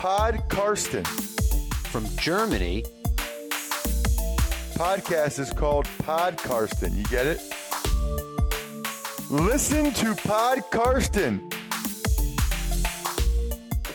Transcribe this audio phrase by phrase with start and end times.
[0.00, 1.04] Pod Karsten.
[1.92, 2.84] From Germany.
[4.72, 6.96] Podcast is called Pod Karsten.
[6.96, 7.38] You get it?
[9.28, 11.42] Listen to Pod Karsten.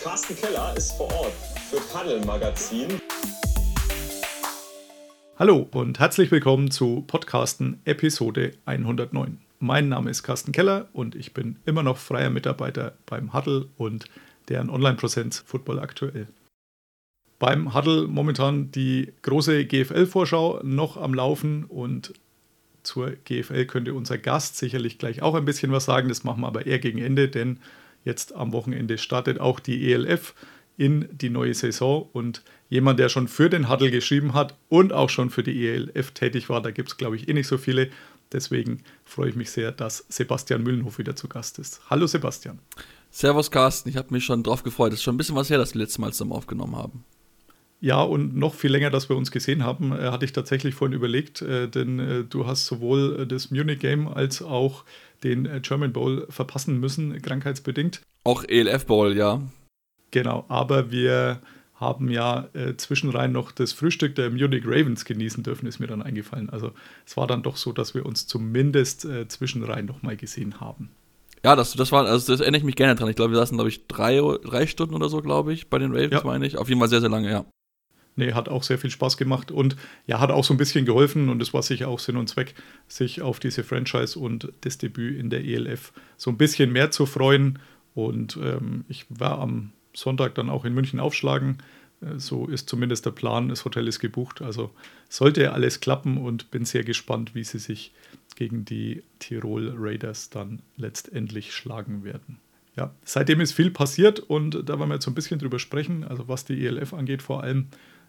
[0.04, 1.34] Carsten Keller ist vor Ort
[1.72, 3.02] für Paddel Magazin.
[5.40, 9.40] Hallo und herzlich willkommen zu Podcasten Episode 109.
[9.58, 14.06] Mein Name ist Carsten Keller und ich bin immer noch freier Mitarbeiter beim Huddle und
[14.50, 16.28] deren Online-Präsenz Football aktuell.
[17.40, 22.14] Beim Huddle momentan die große GFL-Vorschau noch am Laufen und
[22.84, 26.08] zur GFL könnte unser Gast sicherlich gleich auch ein bisschen was sagen.
[26.08, 27.60] Das machen wir aber eher gegen Ende, denn
[28.06, 30.34] jetzt am Wochenende startet auch die ELF
[30.78, 35.10] in die neue Saison und jemand, der schon für den Huddle geschrieben hat und auch
[35.10, 37.90] schon für die ELF tätig war, da gibt es glaube ich eh nicht so viele.
[38.32, 41.82] Deswegen freue ich mich sehr, dass Sebastian Müllenhof wieder zu Gast ist.
[41.90, 42.60] Hallo Sebastian.
[43.16, 44.92] Servus Carsten, ich habe mich schon drauf gefreut.
[44.92, 47.06] Es ist schon ein bisschen was her, dass wir letztes Mal zusammen aufgenommen haben.
[47.80, 50.94] Ja, und noch viel länger, dass wir uns gesehen haben, äh, hatte ich tatsächlich vorhin
[50.94, 54.84] überlegt, äh, denn äh, du hast sowohl das Munich Game als auch
[55.24, 58.02] den German Bowl verpassen müssen, krankheitsbedingt.
[58.26, 59.42] Auch ELF Bowl, ja.
[60.12, 61.40] Genau, aber wir
[61.76, 66.02] haben ja äh, zwischenrein noch das Frühstück der Munich Ravens genießen dürfen, ist mir dann
[66.02, 66.50] eingefallen.
[66.50, 66.72] Also
[67.06, 70.90] es war dann doch so, dass wir uns zumindest äh, zwischenrein noch mal gesehen haben.
[71.46, 73.08] Ja, das, das war, also das erinnere ich mich gerne dran.
[73.08, 75.92] Ich glaube, wir saßen, glaube ich, drei, drei Stunden oder so, glaube ich, bei den
[75.92, 76.24] Ravens, Ja.
[76.24, 76.58] meine ich.
[76.58, 77.46] Auf jeden Fall sehr, sehr lange, ja.
[78.16, 79.76] Nee, hat auch sehr viel Spaß gemacht und
[80.08, 82.56] ja, hat auch so ein bisschen geholfen und es war sicher auch Sinn und Zweck,
[82.88, 87.06] sich auf diese Franchise und das Debüt in der ELF so ein bisschen mehr zu
[87.06, 87.60] freuen.
[87.94, 91.60] Und ähm, ich war am Sonntag dann auch in München aufschlagen.
[92.02, 93.50] Äh, So ist zumindest der Plan.
[93.50, 94.42] Das Hotel ist gebucht.
[94.42, 94.72] Also
[95.10, 97.94] sollte alles klappen und bin sehr gespannt, wie sie sich
[98.36, 102.40] gegen die Tirol Raiders dann letztendlich schlagen werden.
[102.76, 106.04] Ja, seitdem ist viel passiert und da wollen wir jetzt so ein bisschen drüber sprechen,
[106.04, 107.68] also was die ELF angeht vor allem.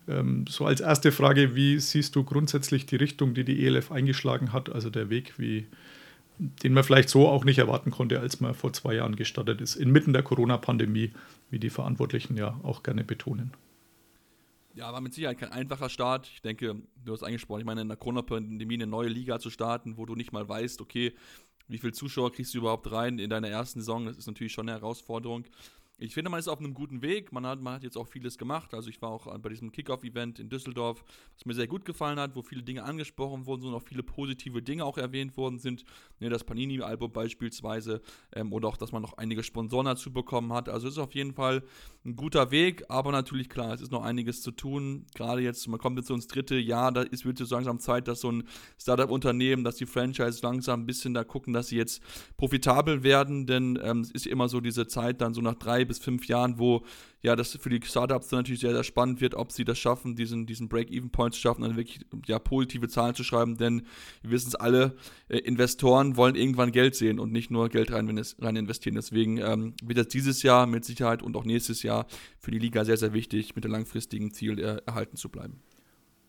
[0.08, 4.52] Ähm, so als erste Frage, wie siehst du grundsätzlich die Richtung, die die ELF eingeschlagen
[4.52, 5.66] hat, also der Weg, wie,
[6.38, 9.76] den man vielleicht so auch nicht erwarten konnte, als man vor zwei Jahren gestartet ist,
[9.76, 11.12] inmitten der Corona-Pandemie,
[11.50, 13.52] wie die Verantwortlichen ja auch gerne betonen.
[14.76, 16.28] Ja, war mit Sicherheit kein einfacher Start.
[16.34, 19.96] Ich denke, du hast angesprochen, ich meine, in der Corona-Pandemie eine neue Liga zu starten,
[19.96, 21.14] wo du nicht mal weißt, okay,
[21.66, 24.68] wie viele Zuschauer kriegst du überhaupt rein in deiner ersten Saison, das ist natürlich schon
[24.68, 25.44] eine Herausforderung.
[25.98, 27.32] Ich finde, man ist auf einem guten Weg.
[27.32, 28.74] Man hat, man hat jetzt auch vieles gemacht.
[28.74, 31.02] Also ich war auch bei diesem Kickoff-Event in Düsseldorf,
[31.34, 34.60] was mir sehr gut gefallen hat, wo viele Dinge angesprochen wurden und auch viele positive
[34.60, 35.84] Dinge auch erwähnt worden sind.
[36.20, 38.02] Ne, das Panini-Album beispielsweise
[38.34, 40.68] ähm, oder auch, dass man noch einige Sponsoren dazu bekommen hat.
[40.68, 41.62] Also es ist auf jeden Fall
[42.04, 45.06] ein guter Weg, aber natürlich klar, es ist noch einiges zu tun.
[45.14, 48.06] Gerade jetzt, man kommt jetzt so ins dritte Jahr, da ist wird so langsam Zeit,
[48.06, 48.44] dass so ein
[48.78, 52.02] Startup-Unternehmen, dass die Franchise langsam ein bisschen da gucken, dass sie jetzt
[52.36, 55.98] profitabel werden, denn ähm, es ist immer so diese Zeit dann so nach drei bis
[55.98, 56.84] fünf Jahren, wo
[57.22, 60.14] ja das für die Startups dann natürlich sehr, sehr spannend wird, ob sie das schaffen,
[60.14, 63.82] diesen, diesen Break-Even-Point zu schaffen, dann wirklich ja, positive Zahlen zu schreiben, denn
[64.22, 64.96] wir wissen es alle,
[65.28, 68.94] äh, Investoren wollen irgendwann Geld sehen und nicht nur Geld rein, rein investieren.
[68.94, 72.06] Deswegen ähm, wird das dieses Jahr mit Sicherheit und auch nächstes Jahr
[72.38, 75.60] für die Liga sehr, sehr wichtig, mit dem langfristigen Ziel äh, erhalten zu bleiben.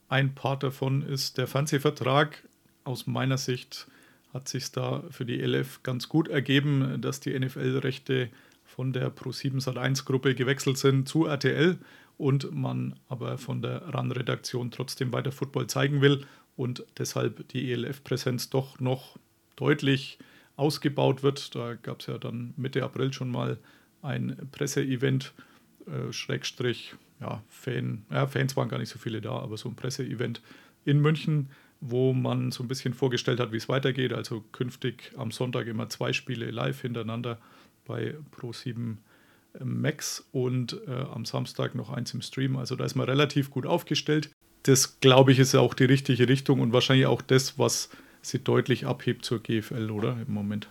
[0.09, 2.47] Ein Part davon ist der Fernsehvertrag.
[2.85, 3.87] Aus meiner Sicht
[4.33, 8.29] hat sich da für die ELF ganz gut ergeben, dass die NFL-Rechte
[8.67, 11.77] von der Pro7 Sat1 Gruppe gewechselt sind zu RTL
[12.17, 18.49] und man aber von der RAN-Redaktion trotzdem weiter Football zeigen will und deshalb die ELF-Präsenz
[18.49, 19.17] doch noch
[19.55, 20.19] deutlich
[20.57, 21.55] ausgebaut wird.
[21.55, 23.57] Da gab es ja dann Mitte April schon mal
[24.01, 25.33] ein Presseevent,
[25.85, 29.75] äh, Schrägstrich, ja, Fan, ja, Fans waren gar nicht so viele da, aber so ein
[29.75, 30.41] Presseevent
[30.85, 34.13] in München, wo man so ein bisschen vorgestellt hat, wie es weitergeht.
[34.13, 37.39] Also künftig am Sonntag immer zwei Spiele live hintereinander
[37.87, 38.97] bei Pro7
[39.63, 42.57] Max und äh, am Samstag noch eins im Stream.
[42.57, 44.29] Also da ist man relativ gut aufgestellt.
[44.63, 47.89] Das, glaube ich, ist auch die richtige Richtung und wahrscheinlich auch das, was
[48.21, 50.17] sie deutlich abhebt zur GFL, oder?
[50.27, 50.67] Im Moment.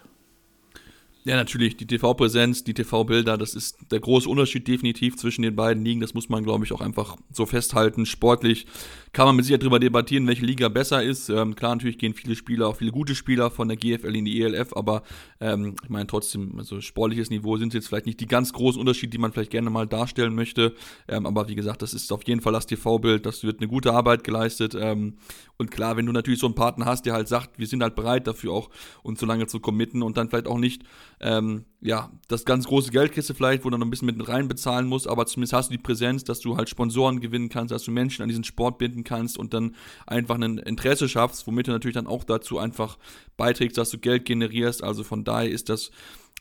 [1.27, 5.85] Ja, natürlich, die TV-Präsenz, die TV-Bilder, das ist der große Unterschied definitiv zwischen den beiden
[5.85, 6.01] Ligen.
[6.01, 8.07] Das muss man, glaube ich, auch einfach so festhalten.
[8.07, 8.69] Sportlich
[9.13, 11.29] kann man mit Sicherheit darüber debattieren, welche Liga besser ist.
[11.29, 14.41] Ähm, klar, natürlich gehen viele Spieler, auch viele gute Spieler von der GFL in die
[14.41, 15.03] ELF, aber
[15.41, 19.11] ähm, ich meine trotzdem, also sportliches Niveau sind jetzt vielleicht nicht die ganz großen Unterschiede,
[19.11, 20.75] die man vielleicht gerne mal darstellen möchte.
[21.09, 23.93] Ähm, aber wie gesagt, das ist auf jeden Fall das TV-Bild, das wird eine gute
[23.93, 24.77] Arbeit geleistet.
[24.79, 25.17] Ähm,
[25.57, 27.97] und klar, wenn du natürlich so einen Partner hast, der halt sagt, wir sind halt
[27.97, 28.71] bereit dafür auch,
[29.03, 30.83] uns so lange zu committen und dann vielleicht auch nicht
[31.21, 34.29] ähm, ja, das ganz große Geld kriegst du vielleicht, wo du noch ein bisschen mit
[34.29, 37.73] rein bezahlen musst, aber zumindest hast du die Präsenz, dass du halt Sponsoren gewinnen kannst,
[37.73, 39.75] dass du Menschen an diesen Sport binden kannst und dann
[40.07, 42.99] einfach ein Interesse schaffst, womit du natürlich dann auch dazu einfach
[43.37, 44.83] beiträgst, dass du Geld generierst.
[44.83, 45.91] Also von daher ist das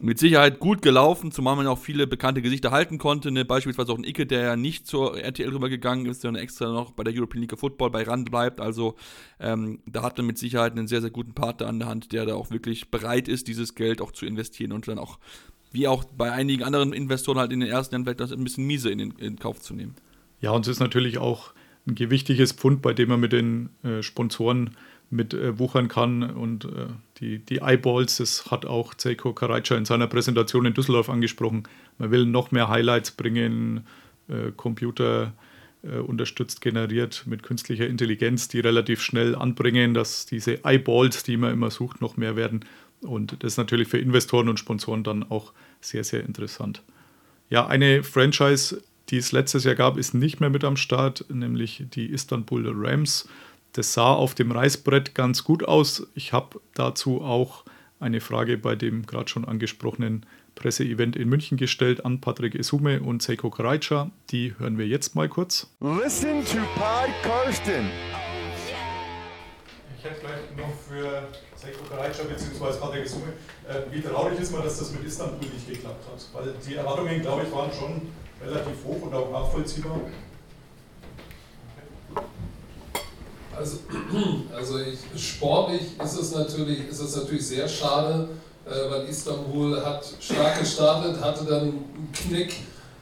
[0.02, 3.32] mit Sicherheit gut gelaufen, zumal man auch viele bekannte Gesichter halten konnte.
[3.32, 3.46] Ne?
[3.46, 7.04] Beispielsweise auch ein Icke, der ja nicht zur RTL rübergegangen ist, sondern extra noch bei
[7.06, 8.60] der European League of Football bei Rand bleibt.
[8.60, 8.96] Also
[9.40, 12.26] ähm, da hat man mit Sicherheit einen sehr, sehr guten Partner an der Hand, der
[12.26, 15.18] da auch wirklich bereit ist, dieses Geld auch zu investieren und dann auch,
[15.72, 18.90] wie auch bei einigen anderen Investoren halt in den ersten Jahren vielleicht ein bisschen miese
[18.90, 19.96] in, den, in Kauf zu nehmen.
[20.42, 21.54] Ja, und es ist natürlich auch
[21.88, 24.72] ein gewichtiges Pfund, bei dem man mit den äh, Sponsoren
[25.10, 26.24] mit äh, wuchern kann.
[26.24, 26.88] Und äh,
[27.20, 31.64] die, die Eyeballs, das hat auch Zeiko Karajca in seiner Präsentation in Düsseldorf angesprochen.
[31.98, 33.86] Man will noch mehr Highlights bringen,
[34.28, 35.34] äh, Computer
[35.84, 41.54] äh, unterstützt generiert mit künstlicher Intelligenz, die relativ schnell anbringen, dass diese Eyeballs, die man
[41.54, 42.66] immer sucht, noch mehr werden.
[43.02, 46.82] Und das ist natürlich für Investoren und Sponsoren dann auch sehr, sehr interessant.
[47.50, 51.84] Ja, eine Franchise, die es letztes Jahr gab, ist nicht mehr mit am Start, nämlich
[51.94, 53.30] die Istanbul Rams.
[53.76, 56.08] Das sah auf dem Reißbrett ganz gut aus.
[56.16, 57.66] Ich habe dazu auch
[58.00, 60.26] eine Frage bei dem gerade schon angesprochenen
[60.56, 64.12] Presseevent in München gestellt an Patrick Esume und Seiko Karajca.
[64.30, 65.68] Die hören wir jetzt mal kurz.
[65.82, 67.90] Listen to Pod Karsten.
[69.98, 71.28] Ich hätte gleich noch für
[71.58, 72.80] Seiko Karajca bzw.
[72.80, 73.34] Patrick Esume,
[73.68, 76.26] äh, wie traurig ist man, dass das mit Istanbul nicht geklappt hat?
[76.32, 78.04] Weil die Erwartungen, glaube ich, waren schon
[78.42, 80.00] relativ hoch und auch nachvollziehbar.
[83.58, 83.78] Also,
[84.56, 88.30] also ich, sportlich ist es natürlich, ist es natürlich sehr schade,
[88.66, 92.54] äh, weil Istanbul hat stark gestartet, hatte dann einen Knick,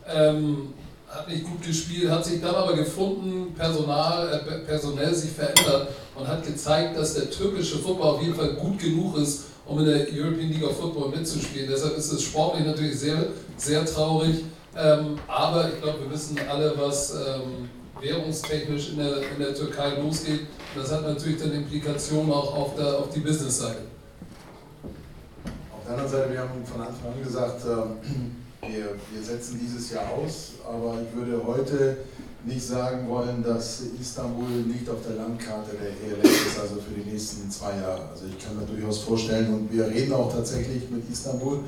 [0.07, 0.73] ähm,
[1.07, 6.27] hat nicht gut gespielt, hat sich dann aber gefunden, Personal, äh, personell sich verändert und
[6.27, 10.07] hat gezeigt, dass der türkische Football auf jeden Fall gut genug ist, um in der
[10.11, 11.69] European League of Football mitzuspielen.
[11.69, 13.27] Deshalb ist es sportlich natürlich sehr,
[13.57, 14.43] sehr traurig.
[14.75, 17.69] Ähm, aber ich glaube, wir wissen alle, was ähm,
[17.99, 20.41] währungstechnisch in der, in der Türkei losgeht.
[20.75, 23.81] Das hat natürlich dann Implikationen auch auf, der, auf die Business-Seite.
[25.71, 29.91] Auf der anderen Seite, wir haben von Anfang an gesagt, äh, wir, wir setzen dieses
[29.91, 31.97] Jahr aus, aber ich würde heute
[32.45, 37.09] nicht sagen wollen, dass Istanbul nicht auf der Landkarte der ELF ist, also für die
[37.09, 38.09] nächsten zwei Jahre.
[38.09, 41.59] Also ich kann mir durchaus vorstellen, und wir reden auch tatsächlich mit Istanbul,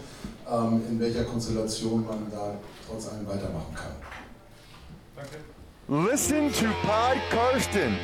[0.52, 2.56] ähm, in welcher Konstellation man da
[2.88, 3.96] trotz allem weitermachen kann.
[5.16, 5.55] Danke.
[5.88, 7.96] Listen to Pod Karsten.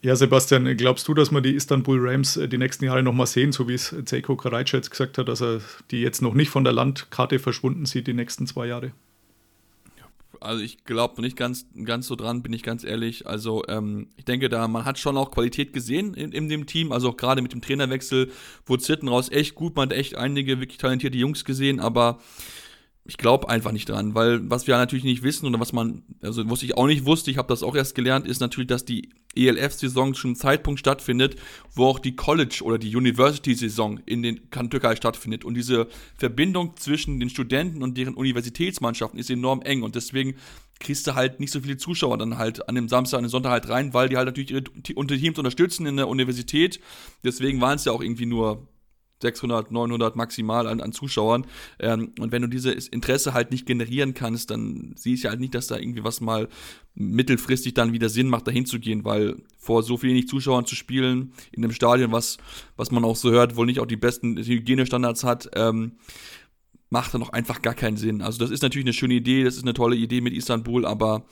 [0.00, 3.52] Ja, Sebastian, glaubst du, dass wir die Istanbul Rams äh, die nächsten Jahre nochmal sehen,
[3.52, 5.60] so wie es Zeiko Karajca jetzt gesagt hat, dass er
[5.90, 8.92] die jetzt noch nicht von der Landkarte verschwunden sieht, die nächsten zwei Jahre?
[10.40, 13.26] Also ich glaube noch nicht ganz, ganz so dran, bin ich ganz ehrlich.
[13.26, 16.92] Also ähm, ich denke, da man hat schon auch Qualität gesehen in, in dem Team.
[16.92, 18.30] Also auch gerade mit dem Trainerwechsel
[18.64, 19.76] wurde Sitten raus echt gut.
[19.76, 22.20] Man hat echt einige wirklich talentierte Jungs gesehen, aber
[23.10, 26.48] ich glaube einfach nicht dran, weil was wir natürlich nicht wissen oder was man, also
[26.48, 29.08] was ich auch nicht wusste, ich habe das auch erst gelernt, ist natürlich, dass die
[29.34, 31.34] ELF-Saison einem Zeitpunkt stattfindet,
[31.74, 35.44] wo auch die College- oder die University-Saison in den Türkei stattfindet.
[35.44, 40.36] Und diese Verbindung zwischen den Studenten und deren Universitätsmannschaften ist enorm eng und deswegen
[40.78, 43.50] kriegst du halt nicht so viele Zuschauer dann halt an dem Samstag, an dem Sonntag
[43.50, 46.78] halt rein, weil die halt natürlich ihre Teams unterstützen in der Universität.
[47.24, 48.68] Deswegen waren es ja auch irgendwie nur
[49.20, 51.46] 600, 900 maximal an, an Zuschauern.
[51.78, 55.54] Ähm, und wenn du dieses Interesse halt nicht generieren kannst, dann siehst ich halt nicht,
[55.54, 56.48] dass da irgendwie was mal
[56.94, 61.32] mittelfristig dann wieder Sinn macht, dahin zu gehen, weil vor so wenig Zuschauern zu spielen
[61.52, 62.38] in einem Stadion, was,
[62.76, 65.92] was man auch so hört, wohl nicht auch die besten Hygienestandards hat, ähm,
[66.88, 68.20] macht dann auch einfach gar keinen Sinn.
[68.20, 71.24] Also das ist natürlich eine schöne Idee, das ist eine tolle Idee mit Istanbul, aber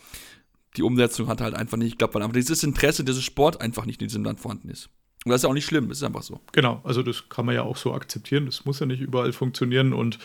[0.76, 4.00] die Umsetzung hat halt einfach nicht geklappt, weil einfach dieses Interesse, dieses Sport einfach nicht
[4.00, 4.90] in diesem Land vorhanden ist.
[5.28, 6.40] Und das ist auch nicht schlimm, das ist einfach so.
[6.52, 8.47] Genau, also das kann man ja auch so akzeptieren.
[8.47, 10.18] Das muss ja nicht überall funktionieren und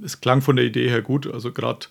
[0.00, 1.26] es klang von der Idee her gut.
[1.26, 1.86] Also gerade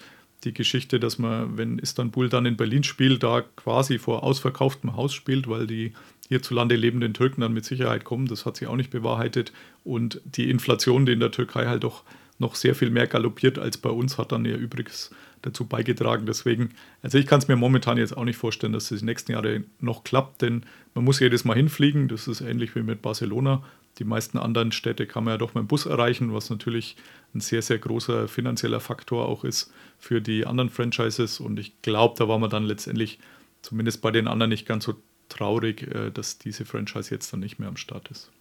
[0.46, 5.14] die Geschichte, dass man, wenn Istanbul dann in Berlin spielt, da quasi vor ausverkauftem Haus
[5.14, 5.92] spielt, weil die
[6.30, 8.28] hierzulande lebenden Türken dann mit Sicherheit kommen.
[8.28, 9.52] Das hat sich auch nicht bewahrheitet.
[9.84, 12.04] Und die Inflation, die in der Türkei halt doch
[12.40, 15.12] noch sehr viel mehr galoppiert als bei uns, hat dann ja übrigens
[15.44, 16.26] dazu beigetragen.
[16.26, 16.72] Deswegen,
[17.02, 19.64] also ich kann es mir momentan jetzt auch nicht vorstellen, dass es die nächsten Jahre
[19.80, 22.08] noch klappt, denn man muss jedes Mal hinfliegen.
[22.08, 23.64] Das ist ähnlich wie mit Barcelona.
[24.00, 26.96] Die meisten anderen Städte kann man ja doch mit dem Bus erreichen, was natürlich
[27.36, 31.40] ein sehr, sehr großer finanzieller Faktor auch ist für die anderen Franchises.
[31.40, 33.20] Und ich glaube, da war man dann letztendlich
[33.62, 34.96] zumindest bei den anderen nicht ganz so
[35.30, 38.32] traurig, äh, dass diese Franchise jetzt dann nicht mehr am Start ist.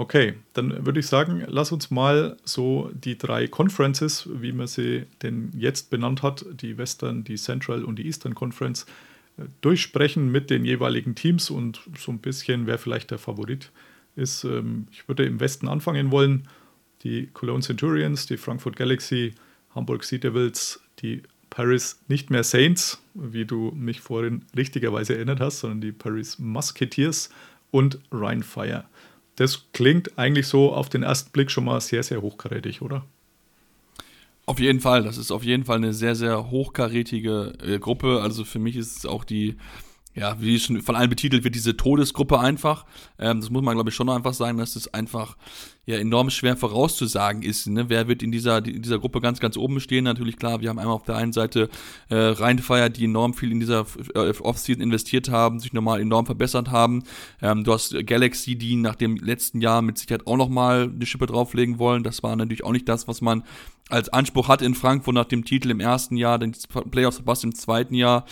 [0.00, 5.06] Okay, dann würde ich sagen, lass uns mal so die drei Conferences, wie man sie
[5.22, 8.86] denn jetzt benannt hat, die Western, die Central und die Eastern Conference,
[9.38, 13.72] äh, durchsprechen mit den jeweiligen Teams und so ein bisschen, wer vielleicht der Favorit
[14.14, 14.44] ist.
[14.44, 16.46] Ähm, ich würde im Westen anfangen wollen.
[17.02, 19.34] Die Cologne Centurions, die Frankfurt Galaxy,
[19.74, 25.58] Hamburg Sea Devils, die Paris nicht mehr Saints, wie du mich vorhin richtigerweise erinnert hast,
[25.58, 27.30] sondern die Paris Musketeers
[27.72, 28.84] und Rhine Fire.
[29.38, 33.04] Das klingt eigentlich so auf den ersten Blick schon mal sehr, sehr hochkarätig, oder?
[34.46, 38.20] Auf jeden Fall, das ist auf jeden Fall eine sehr, sehr hochkarätige äh, Gruppe.
[38.20, 39.56] Also für mich ist es auch die,
[40.18, 42.84] ja, wie schon von allen betitelt wird, diese Todesgruppe einfach.
[43.18, 45.36] Ähm, das muss man, glaube ich, schon einfach sagen, dass es einfach
[45.86, 47.66] ja enorm schwer vorauszusagen ist.
[47.68, 47.88] Ne?
[47.88, 50.04] Wer wird in dieser, in dieser Gruppe ganz, ganz oben stehen?
[50.04, 51.68] Natürlich, klar, wir haben einmal auf der einen Seite
[52.10, 56.70] äh, Rheinfeier, die enorm viel in dieser äh, Offseason investiert haben, sich nochmal enorm verbessert
[56.70, 57.04] haben.
[57.40, 61.26] Ähm, du hast Galaxy, die nach dem letzten Jahr mit Sicherheit auch nochmal eine Schippe
[61.26, 62.02] drauflegen wollen.
[62.02, 63.44] Das war natürlich auch nicht das, was man
[63.88, 66.54] als Anspruch hat in Frankfurt nach dem Titel im ersten Jahr, den
[66.90, 68.26] Playoffs verpasst im zweiten Jahr.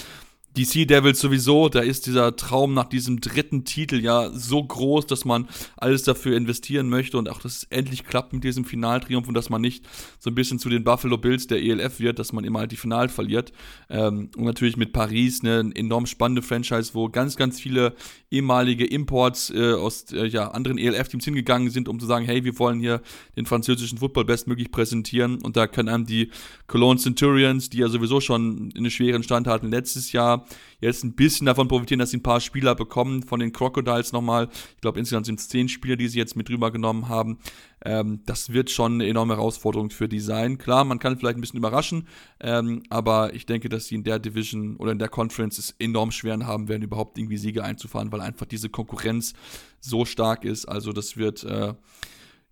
[0.56, 5.06] Die Sea Devils sowieso, da ist dieser Traum nach diesem dritten Titel ja so groß,
[5.06, 9.28] dass man alles dafür investieren möchte und auch, dass es endlich klappt mit diesem Finaltriumph
[9.28, 9.84] und dass man nicht
[10.18, 12.76] so ein bisschen zu den Buffalo Bills der ELF wird, dass man immer halt die
[12.76, 13.52] Final verliert.
[13.90, 17.94] Ähm, und natürlich mit Paris, ne, eine enorm spannende Franchise, wo ganz, ganz viele
[18.30, 22.58] ehemalige Imports äh, aus äh, ja, anderen ELF-Teams hingegangen sind, um zu sagen, hey, wir
[22.58, 23.02] wollen hier
[23.36, 25.42] den französischen Football bestmöglich präsentieren.
[25.42, 26.30] Und da können einem die
[26.66, 30.45] Cologne Centurions, die ja sowieso schon einen schweren Stand hatten letztes Jahr,
[30.80, 34.48] jetzt ein bisschen davon profitieren, dass sie ein paar Spieler bekommen von den Crocodiles nochmal.
[34.74, 37.38] Ich glaube, insgesamt sind es zehn Spieler, die sie jetzt mit rübergenommen haben.
[37.84, 40.58] Ähm, das wird schon eine enorme Herausforderung für die sein.
[40.58, 42.08] Klar, man kann vielleicht ein bisschen überraschen,
[42.40, 46.10] ähm, aber ich denke, dass sie in der Division oder in der Conference es enorm
[46.10, 49.34] schwer haben werden, überhaupt irgendwie Siege einzufahren, weil einfach diese Konkurrenz
[49.80, 50.66] so stark ist.
[50.66, 51.74] Also das wird äh,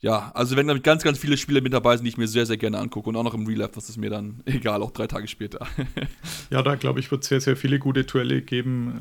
[0.04, 2.44] ja, also wenn, glaube ganz, ganz viele Spiele mit dabei sind, die ich mir sehr,
[2.44, 4.90] sehr gerne angucke und auch noch im Real Life, das ist mir dann egal, auch
[4.90, 5.66] drei Tage später.
[6.50, 9.00] ja, da glaube ich, wird es sehr, sehr viele gute Duelle geben.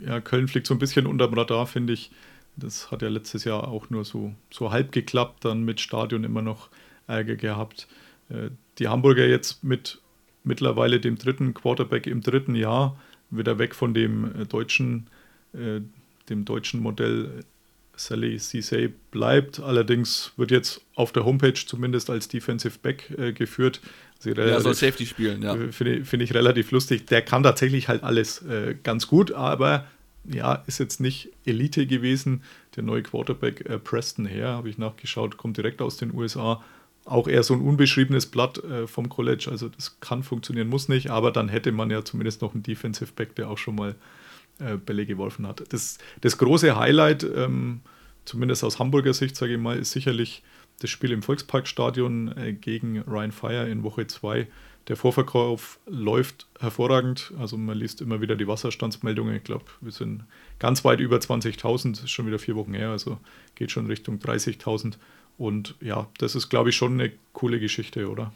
[0.00, 2.10] Ähm, ja, Köln fliegt so ein bisschen unterm Radar, finde ich.
[2.56, 6.40] Das hat ja letztes Jahr auch nur so, so halb geklappt, dann mit Stadion immer
[6.40, 6.70] noch
[7.06, 7.86] Ärger gehabt.
[8.30, 10.00] Äh, die Hamburger jetzt mit
[10.44, 15.08] mittlerweile dem dritten Quarterback im dritten Jahr wieder weg von dem äh, deutschen,
[15.52, 15.82] äh,
[16.30, 17.44] dem deutschen Modell
[17.98, 19.60] Sally Cisse bleibt.
[19.60, 23.80] Allerdings wird jetzt auf der Homepage zumindest als Defensive Back äh, geführt.
[24.24, 25.54] Also er soll Safety spielen, ja.
[25.54, 27.06] Äh, finde find ich relativ lustig.
[27.06, 29.86] Der kann tatsächlich halt alles äh, ganz gut, aber
[30.24, 32.42] ja, ist jetzt nicht Elite gewesen.
[32.76, 36.62] Der neue Quarterback äh, Preston Hare, habe ich nachgeschaut, kommt direkt aus den USA.
[37.04, 39.48] Auch eher so ein unbeschriebenes Blatt äh, vom College.
[39.50, 43.12] Also das kann funktionieren, muss nicht, aber dann hätte man ja zumindest noch einen Defensive
[43.14, 43.94] Back, der auch schon mal
[44.58, 45.64] äh, Bälle geworfen hat.
[45.70, 47.80] Das, das große Highlight, ähm,
[48.24, 50.42] zumindest aus Hamburger Sicht, sage ich mal, ist sicherlich
[50.80, 54.46] das Spiel im Volksparkstadion äh, gegen Ryan Fire in Woche 2.
[54.88, 57.32] Der Vorverkauf läuft hervorragend.
[57.38, 59.36] Also man liest immer wieder die Wasserstandsmeldungen.
[59.36, 60.24] Ich glaube, wir sind
[60.58, 63.18] ganz weit über 20.000, ist schon wieder vier Wochen her, also
[63.54, 64.94] geht schon Richtung 30.000.
[65.36, 68.32] Und ja, das ist, glaube ich, schon eine coole Geschichte, oder?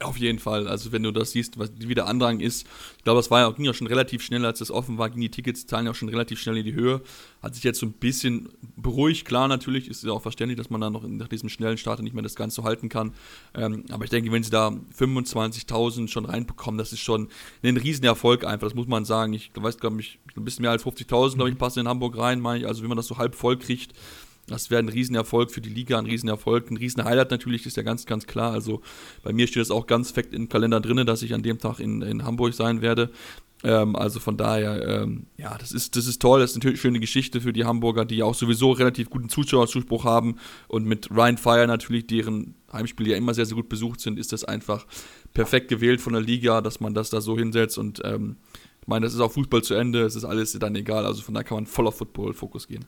[0.00, 0.68] Auf jeden Fall.
[0.68, 2.66] Also wenn du das siehst, was, wie der Andrang ist,
[2.98, 5.22] ich glaube, das war ja, ging ja schon relativ schnell, als das offen war, gingen
[5.22, 7.00] die Ticketszahlen ja auch schon relativ schnell in die Höhe.
[7.42, 9.24] Hat sich jetzt so ein bisschen beruhigt.
[9.24, 12.12] Klar, natürlich ist es auch verständlich, dass man dann noch nach diesem schnellen Start nicht
[12.12, 13.14] mehr das Ganze halten kann.
[13.54, 17.28] Ähm, aber ich denke, wenn sie da 25.000 schon reinbekommen, das ist schon
[17.62, 18.66] ein Riesenerfolg einfach.
[18.66, 19.32] Das muss man sagen.
[19.32, 22.40] Ich weiß, glaube ich, ein bisschen mehr als 50.000, glaube ich, passen in Hamburg rein,
[22.40, 22.66] meine ich.
[22.66, 23.94] Also wenn man das so halb voll kriegt,
[24.46, 28.06] das wäre ein Riesenerfolg für die Liga, ein Riesenerfolg, ein Riesenhighlight natürlich, ist ja ganz,
[28.06, 28.52] ganz klar.
[28.52, 28.80] Also
[29.22, 31.80] bei mir steht es auch ganz fett im Kalender drin, dass ich an dem Tag
[31.80, 33.10] in, in Hamburg sein werde.
[33.64, 37.00] Ähm, also von daher, ähm, ja, das ist, das ist toll, das ist eine schöne
[37.00, 40.36] Geschichte für die Hamburger, die auch sowieso relativ guten Zuschauerzuspruch haben.
[40.68, 44.32] Und mit Ryan Fire natürlich, deren Heimspiele ja immer sehr, sehr gut besucht sind, ist
[44.32, 44.86] das einfach
[45.34, 47.78] perfekt gewählt von der Liga, dass man das da so hinsetzt.
[47.78, 48.36] Und ähm,
[48.80, 51.04] ich meine, das ist auch Fußball zu Ende, es ist alles dann egal.
[51.04, 52.84] Also von daher kann man voll auf Football-Fokus gehen.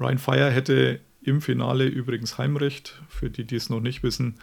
[0.00, 3.00] Ryan Fire hätte im Finale übrigens Heimrecht.
[3.08, 4.36] Für die, die es noch nicht wissen,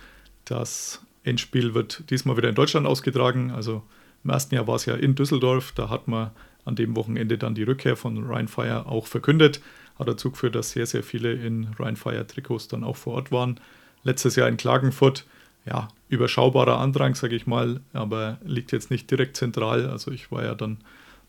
[0.45, 3.51] das Endspiel wird diesmal wieder in Deutschland ausgetragen.
[3.51, 3.83] Also
[4.23, 5.71] im ersten Jahr war es ja in Düsseldorf.
[5.71, 6.31] Da hat man
[6.65, 9.61] an dem Wochenende dann die Rückkehr von Ryan Fire auch verkündet.
[9.97, 13.31] Hat dazu geführt, dass sehr, sehr viele in Ryan Fire Trikots dann auch vor Ort
[13.31, 13.59] waren.
[14.03, 15.25] Letztes Jahr in Klagenfurt,
[15.65, 19.89] ja, überschaubarer Andrang, sage ich mal, aber liegt jetzt nicht direkt zentral.
[19.89, 20.77] Also ich war ja dann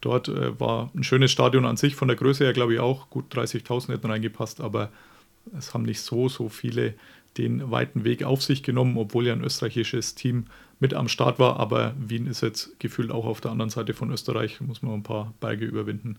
[0.01, 3.11] Dort äh, war ein schönes Stadion an sich, von der Größe her glaube ich auch,
[3.11, 4.91] gut 30.000 hätten reingepasst, aber
[5.57, 6.95] es haben nicht so, so viele
[7.37, 10.47] den weiten Weg auf sich genommen, obwohl ja ein österreichisches Team
[10.81, 11.59] mit am Start war.
[11.59, 15.03] Aber Wien ist jetzt gefühlt auch auf der anderen Seite von Österreich, muss man ein
[15.03, 16.17] paar Berge überwinden,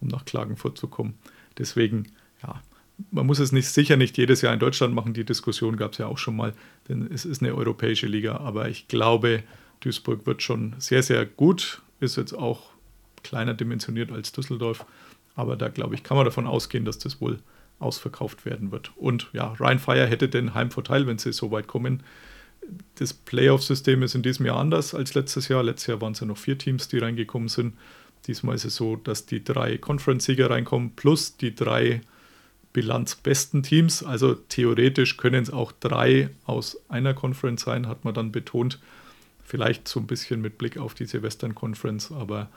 [0.00, 1.14] um nach Klagenfurt zu kommen.
[1.58, 2.08] Deswegen,
[2.42, 2.62] ja,
[3.10, 5.14] man muss es nicht, sicher nicht jedes Jahr in Deutschland machen.
[5.14, 6.54] Die Diskussion gab es ja auch schon mal,
[6.88, 8.38] denn es ist eine europäische Liga.
[8.38, 9.42] Aber ich glaube,
[9.80, 11.82] Duisburg wird schon sehr, sehr gut.
[12.00, 12.71] Ist jetzt auch
[13.22, 14.84] kleiner dimensioniert als Düsseldorf.
[15.34, 17.38] Aber da, glaube ich, kann man davon ausgehen, dass das wohl
[17.78, 18.92] ausverkauft werden wird.
[18.96, 22.02] Und ja, Ryan Fire hätte den Heimvorteil, wenn sie so weit kommen.
[22.96, 25.62] Das Playoff-System ist in diesem Jahr anders als letztes Jahr.
[25.62, 27.74] Letztes Jahr waren es ja noch vier Teams, die reingekommen sind.
[28.26, 32.02] Diesmal ist es so, dass die drei Conference-Sieger reinkommen, plus die drei
[32.72, 34.04] bilanzbesten Teams.
[34.04, 38.78] Also theoretisch können es auch drei aus einer Conference sein, hat man dann betont.
[39.44, 42.48] Vielleicht so ein bisschen mit Blick auf diese Western Conference, aber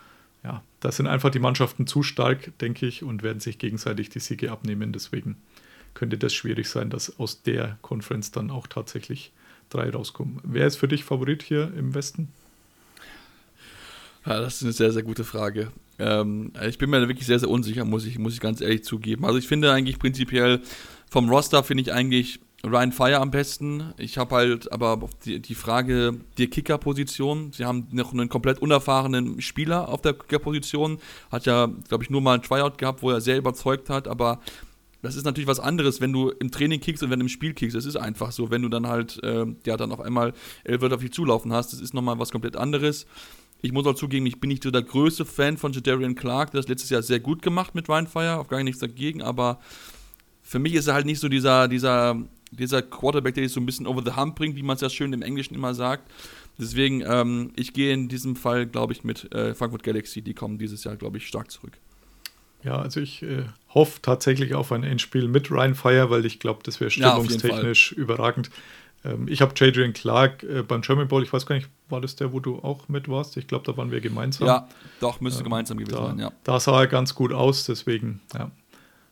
[0.45, 4.19] ja, da sind einfach die Mannschaften zu stark, denke ich, und werden sich gegenseitig die
[4.19, 4.93] Siege abnehmen.
[4.93, 5.37] Deswegen
[5.95, 9.31] könnte das schwierig sein, dass aus der Conference dann auch tatsächlich
[9.69, 10.39] drei rauskommen.
[10.43, 12.27] Wer ist für dich Favorit hier im Westen?
[14.23, 15.71] Ja, das ist eine sehr, sehr gute Frage.
[15.97, 19.25] Ähm, ich bin mir wirklich sehr, sehr unsicher, muss ich, muss ich ganz ehrlich zugeben.
[19.25, 20.61] Also ich finde eigentlich prinzipiell
[21.09, 23.93] vom Roster finde ich eigentlich Ryan Fire am besten.
[23.97, 27.51] Ich habe halt aber die, die Frage der Kicker-Position.
[27.53, 30.99] Sie haben noch einen komplett unerfahrenen Spieler auf der Kicker-Position.
[31.31, 34.39] Hat ja, glaube ich, nur mal ein Tryout gehabt, wo er sehr überzeugt hat, aber
[35.01, 37.53] das ist natürlich was anderes, wenn du im Training kickst und wenn du im Spiel
[37.53, 37.75] kickst.
[37.75, 38.49] Das ist einfach so.
[38.49, 41.73] Wenn du dann halt, äh, ja, dann auf einmal elf Wörter auf dich zulaufen hast,
[41.73, 43.05] das ist nochmal was komplett anderes.
[43.61, 46.61] Ich muss auch zugeben, ich bin nicht so der größte Fan von Jadarian Clark, der
[46.61, 49.59] das letztes Jahr sehr gut gemacht mit Rhinefire, auf gar nichts dagegen, aber
[50.41, 53.65] für mich ist er halt nicht so dieser, dieser, dieser Quarterback, der dich so ein
[53.65, 56.09] bisschen over the hump bringt, wie man es ja schön im Englischen immer sagt.
[56.57, 60.21] Deswegen, ähm, ich gehe in diesem Fall, glaube ich, mit äh, Frankfurt Galaxy.
[60.21, 61.73] Die kommen dieses Jahr, glaube ich, stark zurück.
[62.63, 66.61] Ja, also ich äh, hoffe tatsächlich auf ein Endspiel mit Ryan Fire, weil ich glaube,
[66.63, 68.49] das wäre stimmungstechnisch ja, überragend.
[69.03, 72.15] Ähm, ich habe Jadrian Clark äh, beim German Bowl, ich weiß gar nicht, war das
[72.15, 73.37] der, wo du auch mit warst?
[73.37, 74.47] Ich glaube, da waren wir gemeinsam.
[74.47, 74.67] Ja,
[74.99, 76.31] doch, müsste ähm, gemeinsam gewesen da, sein, ja.
[76.43, 78.49] Da sah er ganz gut aus, deswegen ja,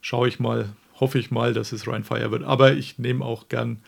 [0.02, 0.70] schaue ich mal,
[1.04, 2.44] hoffe ich mal, dass es Ryan Fire wird.
[2.44, 3.82] Aber ich nehme auch gern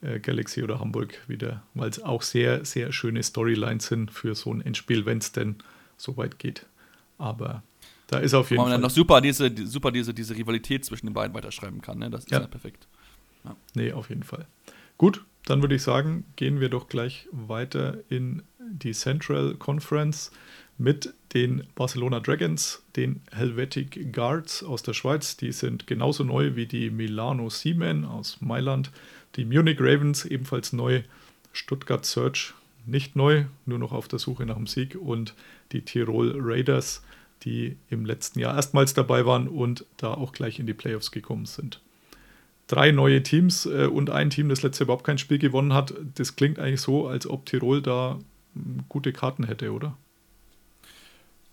[0.00, 4.52] äh, Galaxy oder Hamburg wieder, weil es auch sehr, sehr schöne Storylines sind für so
[4.54, 5.56] ein Endspiel, wenn es denn
[5.98, 6.64] so weit geht.
[7.18, 7.62] Aber
[8.06, 8.70] da ist auf jeden Fall.
[8.70, 12.08] Man dann noch super diese, super diese, diese Rivalität zwischen den beiden weiterschreiben kann, ne?
[12.08, 12.88] Das ist ja, ja perfekt.
[13.44, 13.54] Ja.
[13.74, 14.46] Nee, auf jeden Fall.
[14.96, 20.30] Gut, dann würde ich sagen, gehen wir doch gleich weiter in die Central Conference
[20.78, 25.36] mit den Barcelona Dragons, den Helvetic Guards aus der Schweiz.
[25.36, 28.90] Die sind genauso neu wie die Milano Seamen aus Mailand.
[29.36, 31.02] Die Munich Ravens ebenfalls neu.
[31.52, 32.54] Stuttgart Search
[32.86, 34.96] nicht neu, nur noch auf der Suche nach dem Sieg.
[34.96, 35.34] Und
[35.72, 37.02] die Tirol Raiders,
[37.42, 41.46] die im letzten Jahr erstmals dabei waren und da auch gleich in die Playoffs gekommen
[41.46, 41.80] sind
[42.72, 45.92] drei neue Teams äh, und ein Team, das letztes Jahr überhaupt kein Spiel gewonnen hat.
[46.14, 48.18] Das klingt eigentlich so, als ob Tirol da
[48.54, 49.96] hm, gute Karten hätte, oder?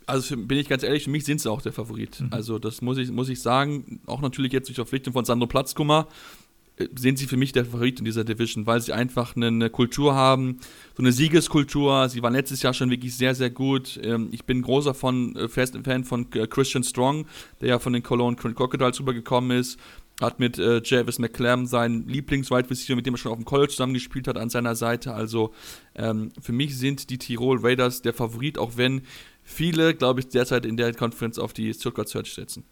[0.09, 2.19] Also bin ich ganz ehrlich, für mich sind sie auch der Favorit.
[2.19, 2.29] Mhm.
[2.31, 6.07] Also das muss ich, muss ich sagen, auch natürlich jetzt durch Verpflichtung von Sandro Platzkummer
[6.77, 10.15] äh, sind sie für mich der Favorit in dieser Division, weil sie einfach eine Kultur
[10.15, 10.59] haben,
[10.97, 12.09] so eine Siegeskultur.
[12.09, 13.99] Sie waren letztes Jahr schon wirklich sehr, sehr gut.
[14.03, 17.27] Ähm, ich bin großer von, äh, Fan von Christian Strong,
[17.61, 19.77] der ja von den Cologne Crocodiles rübergekommen ist
[20.21, 23.71] hat mit äh, Jarvis McClam seinen Lieblings-Wide Receiver, mit dem er schon auf dem College
[23.71, 25.13] zusammengespielt hat, an seiner Seite.
[25.13, 25.53] Also
[25.95, 29.01] ähm, für mich sind die Tirol Raiders der Favorit, auch wenn
[29.49, 32.63] viele, glaube ich, derzeit in der Konferenz auf die Stuttgart Search setzen.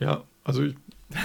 [0.00, 0.74] Ja, also ich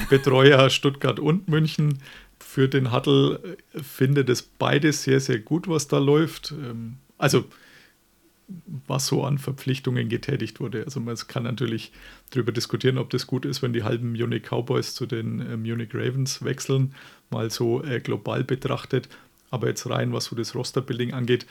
[0.09, 1.97] betreue ja Stuttgart und München.
[2.39, 6.51] Für den Huddle äh, finde das beides sehr, sehr gut, was da läuft.
[6.51, 7.45] Ähm, also
[8.87, 10.83] was so an Verpflichtungen getätigt wurde.
[10.83, 11.91] Also man kann natürlich
[12.31, 15.93] darüber diskutieren, ob das gut ist, wenn die halben Munich Cowboys zu den äh, Munich
[15.93, 16.95] Ravens wechseln,
[17.29, 19.09] mal so äh, global betrachtet.
[19.51, 21.45] Aber jetzt rein, was so das Rosterbuilding angeht,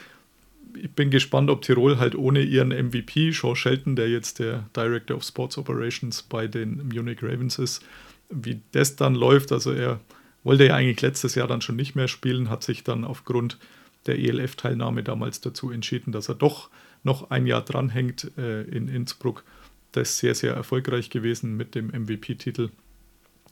[0.75, 5.17] ich bin gespannt, ob Tirol halt ohne ihren MVP, Sean Shelton, der jetzt der Director
[5.17, 7.83] of Sports Operations bei den Munich Ravens ist,
[8.31, 9.53] wie das dann läuft.
[9.53, 10.01] Also er
[10.45, 13.59] wollte ja eigentlich letztes Jahr dann schon nicht mehr spielen, hat sich dann aufgrund
[14.07, 16.71] der ELF-Teilnahme damals dazu entschieden, dass er doch
[17.05, 19.45] noch ein Jahr dranhängt äh, in Innsbruck.
[19.93, 22.71] Das ist sehr, sehr erfolgreich gewesen mit dem MVP-Titel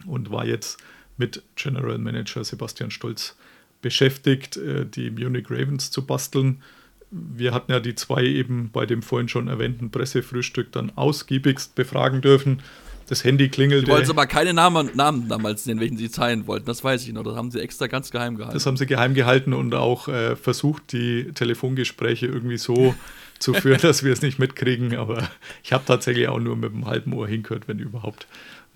[0.07, 0.79] und war jetzt
[1.17, 3.37] mit General Manager Sebastian Stolz
[3.83, 6.63] beschäftigt, äh, die Munich Ravens zu basteln.
[7.11, 12.21] Wir hatten ja die zwei eben bei dem vorhin schon erwähnten Pressefrühstück dann ausgiebigst befragen
[12.21, 12.63] dürfen.
[13.09, 13.87] Das Handy klingelte.
[13.87, 16.67] Sie wollten aber keine Namen, Namen damals nennen, welchen sie teilen wollten.
[16.67, 17.23] Das weiß ich noch.
[17.23, 18.55] Das haben sie extra ganz geheim gehalten.
[18.55, 22.97] Das haben sie geheim gehalten und auch äh, versucht, die Telefongespräche irgendwie so
[23.39, 24.97] zu führen, dass wir es nicht mitkriegen.
[24.97, 25.29] Aber
[25.63, 28.27] ich habe tatsächlich auch nur mit einem halben Ohr hingehört, wenn überhaupt.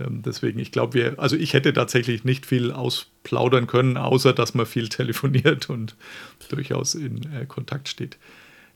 [0.00, 4.54] Ähm, deswegen, ich glaube, wir, also ich hätte tatsächlich nicht viel ausplaudern können, außer dass
[4.54, 5.96] man viel telefoniert und
[6.48, 8.18] durchaus in äh, Kontakt steht.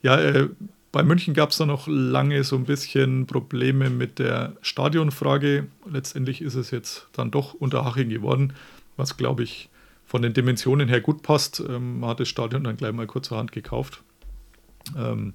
[0.02, 0.48] Ja, äh,
[0.92, 5.66] bei München gab es da noch lange so ein bisschen Probleme mit der Stadionfrage.
[5.90, 8.52] Letztendlich ist es jetzt dann doch Unterhaching geworden,
[8.96, 9.70] was glaube ich
[10.06, 11.60] von den Dimensionen her gut passt.
[11.60, 14.02] Ähm, man hat das Stadion dann gleich mal kurzerhand gekauft.
[14.96, 15.34] Ähm,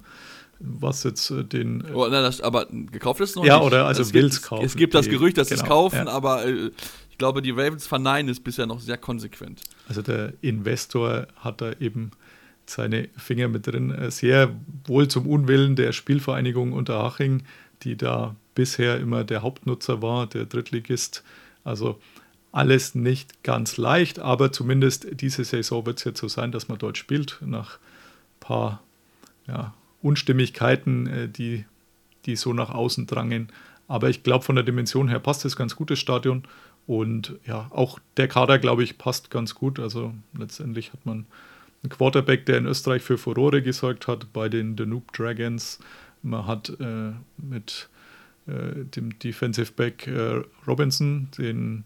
[0.60, 1.80] was jetzt äh, den.
[1.80, 3.62] Äh, oh, nein, das, aber gekauft ist es noch ja, nicht.
[3.62, 4.64] Ja, oder also will es kaufen.
[4.64, 6.08] Es gibt das Gerücht, dass sie es genau, kaufen, ja.
[6.08, 6.70] aber äh,
[7.10, 9.62] ich glaube, die Ravens verneinen es bisher noch sehr konsequent.
[9.88, 12.12] Also der Investor hat da eben
[12.66, 13.94] seine Finger mit drin.
[14.10, 14.54] Sehr
[14.86, 17.42] wohl zum Unwillen der Spielvereinigung Unterhaching,
[17.82, 21.24] die da bisher immer der Hauptnutzer war, der Drittligist.
[21.64, 22.00] Also
[22.52, 26.78] alles nicht ganz leicht, aber zumindest diese Saison wird es jetzt so sein, dass man
[26.78, 28.82] dort spielt, nach ein paar
[29.46, 31.64] ja, Unstimmigkeiten, äh, die,
[32.26, 33.48] die so nach außen drangen.
[33.88, 36.44] Aber ich glaube, von der Dimension her passt es ganz gut, das Stadion.
[36.86, 39.78] Und ja, auch der Kader, glaube ich, passt ganz gut.
[39.78, 41.26] Also letztendlich hat man
[41.82, 45.78] einen Quarterback, der in Österreich für Furore gesorgt hat bei den Danube Dragons.
[46.22, 47.88] Man hat äh, mit
[48.46, 51.84] äh, dem Defensive Back äh, Robinson, den,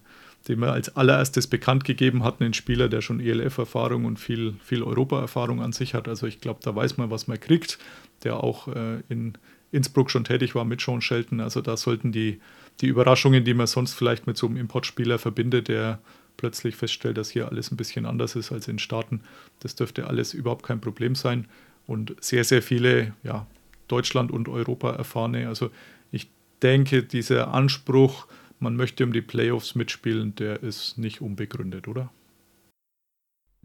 [0.48, 4.82] den wir als allererstes bekannt gegeben hatten, einen Spieler, der schon ELF-Erfahrung und viel, viel
[4.82, 6.06] Europa-Erfahrung an sich hat.
[6.06, 7.78] Also ich glaube, da weiß man, was man kriegt,
[8.24, 9.38] der auch äh, in
[9.72, 11.40] Innsbruck schon tätig war mit Sean Shelton.
[11.40, 12.40] Also da sollten die,
[12.80, 15.98] die Überraschungen, die man sonst vielleicht mit so einem Importspieler verbindet, der
[16.36, 19.20] plötzlich feststellt, dass hier alles ein bisschen anders ist als in Staaten,
[19.60, 21.46] das dürfte alles überhaupt kein Problem sein.
[21.86, 23.46] Und sehr, sehr viele, ja,
[23.88, 25.48] Deutschland und Europa erfahrene.
[25.48, 25.70] Also
[26.10, 26.28] ich
[26.62, 28.26] denke, dieser Anspruch,
[28.64, 32.10] man möchte um die Playoffs mitspielen, der ist nicht unbegründet, oder?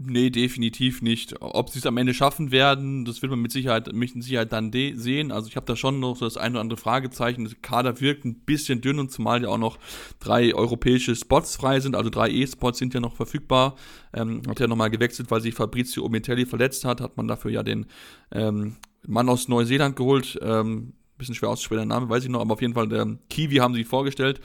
[0.01, 1.41] Nee, definitiv nicht.
[1.41, 4.71] Ob sie es am Ende schaffen werden, das wird man mit Sicherheit, mit Sicherheit dann
[4.71, 5.33] sehen.
[5.33, 7.43] Also ich habe da schon noch so das eine oder andere Fragezeichen.
[7.43, 9.77] Der Kader wirkt ein bisschen dünn und zumal ja auch noch
[10.21, 13.75] drei europäische Spots frei sind, also drei E-Spots sind ja noch verfügbar.
[14.13, 17.63] Ähm, hat ja nochmal gewechselt, weil sich Fabrizio Ometelli verletzt hat, hat man dafür ja
[17.63, 17.85] den
[18.31, 20.39] ähm, Mann aus Neuseeland geholt.
[20.41, 23.57] Ähm, bisschen schwer auszusprechen, der Name weiß ich noch, aber auf jeden Fall der Kiwi
[23.57, 24.41] haben sie vorgestellt.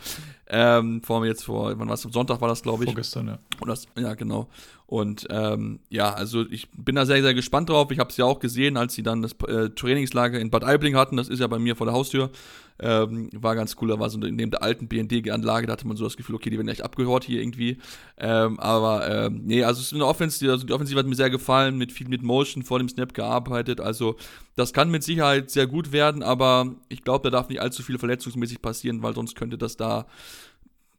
[0.46, 2.02] Ähm, vor mir jetzt vor, wann war es?
[2.02, 2.90] Sonntag war das, glaube ich.
[2.90, 3.38] Vorgestern, ja.
[3.60, 4.48] Und das, ja, genau.
[4.94, 7.90] Und ähm, ja, also ich bin da sehr, sehr gespannt drauf.
[7.90, 10.94] Ich habe es ja auch gesehen, als sie dann das äh, Trainingslager in Bad Aibling
[10.94, 11.16] hatten.
[11.16, 12.30] Das ist ja bei mir vor der Haustür.
[12.78, 13.88] Ähm, war ganz cool.
[13.88, 16.59] Da war so neben der alten BND-Anlage, da hatte man so das Gefühl, okay, die
[16.59, 17.78] werden echt abgehört hier irgendwie.
[18.18, 21.30] Ähm, aber ähm, nee, also es ist eine Offensive, also die Offensive hat mir sehr
[21.30, 23.80] gefallen, mit viel mit Motion vor dem Snap gearbeitet.
[23.80, 24.14] Also
[24.54, 27.98] das kann mit Sicherheit sehr gut werden, aber ich glaube, da darf nicht allzu viel
[27.98, 30.07] verletzungsmäßig passieren, weil sonst könnte das da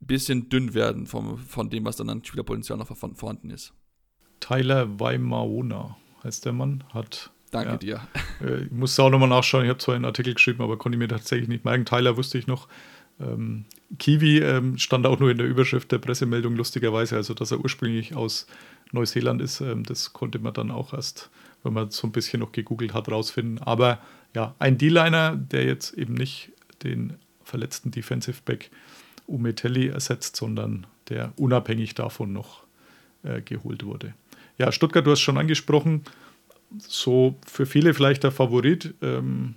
[0.02, 3.74] bisschen dünn werden vom, von dem, was dann an Spielerpotenzial noch vorhanden ist.
[4.46, 7.32] Tyler Weimaona heißt der Mann, hat.
[7.50, 8.08] Danke ja, dir.
[8.44, 9.64] Äh, ich musste auch nochmal nachschauen.
[9.64, 11.86] Ich habe zwar einen Artikel geschrieben, aber konnte ich mir tatsächlich nicht merken.
[11.86, 12.68] Tyler wusste ich noch.
[13.20, 13.66] Ähm,
[13.98, 17.16] Kiwi ähm, stand auch nur in der Überschrift der Pressemeldung, lustigerweise.
[17.16, 18.46] Also, dass er ursprünglich aus
[18.92, 21.32] Neuseeland ist, ähm, das konnte man dann auch erst,
[21.64, 23.58] wenn man so ein bisschen noch gegoogelt hat, rausfinden.
[23.60, 24.00] Aber
[24.36, 26.52] ja, ein D-Liner, der jetzt eben nicht
[26.84, 28.70] den verletzten Defensive Back
[29.26, 32.66] Umetelli ersetzt, sondern der unabhängig davon noch
[33.24, 34.14] äh, geholt wurde.
[34.58, 36.04] Ja, Stuttgart, du hast schon angesprochen,
[36.78, 39.56] so für viele vielleicht der Favorit, ähm,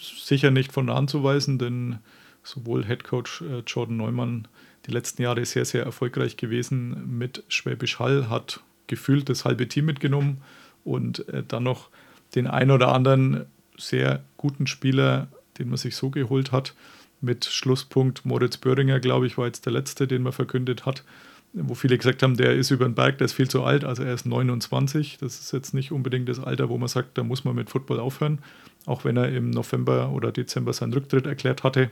[0.00, 1.98] sicher nicht von der Hand zu weisen, denn
[2.42, 4.48] sowohl Head Coach äh, Jordan Neumann
[4.86, 9.84] die letzten Jahre sehr, sehr erfolgreich gewesen mit Schwäbisch Hall, hat gefühlt das halbe Team
[9.84, 10.38] mitgenommen
[10.84, 11.90] und äh, dann noch
[12.34, 13.44] den ein oder anderen
[13.76, 16.74] sehr guten Spieler, den man sich so geholt hat,
[17.20, 21.04] mit Schlusspunkt Moritz Böhringer, glaube ich, war jetzt der letzte, den man verkündet hat
[21.52, 24.02] wo viele gesagt haben, der ist über den Berg, der ist viel zu alt, also
[24.02, 25.18] er ist 29.
[25.18, 28.00] Das ist jetzt nicht unbedingt das Alter, wo man sagt, da muss man mit Football
[28.00, 28.40] aufhören,
[28.86, 31.90] auch wenn er im November oder Dezember seinen Rücktritt erklärt hatte.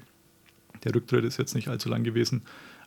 [0.85, 2.43] Der Rücktritt ist jetzt nicht allzu lang gewesen,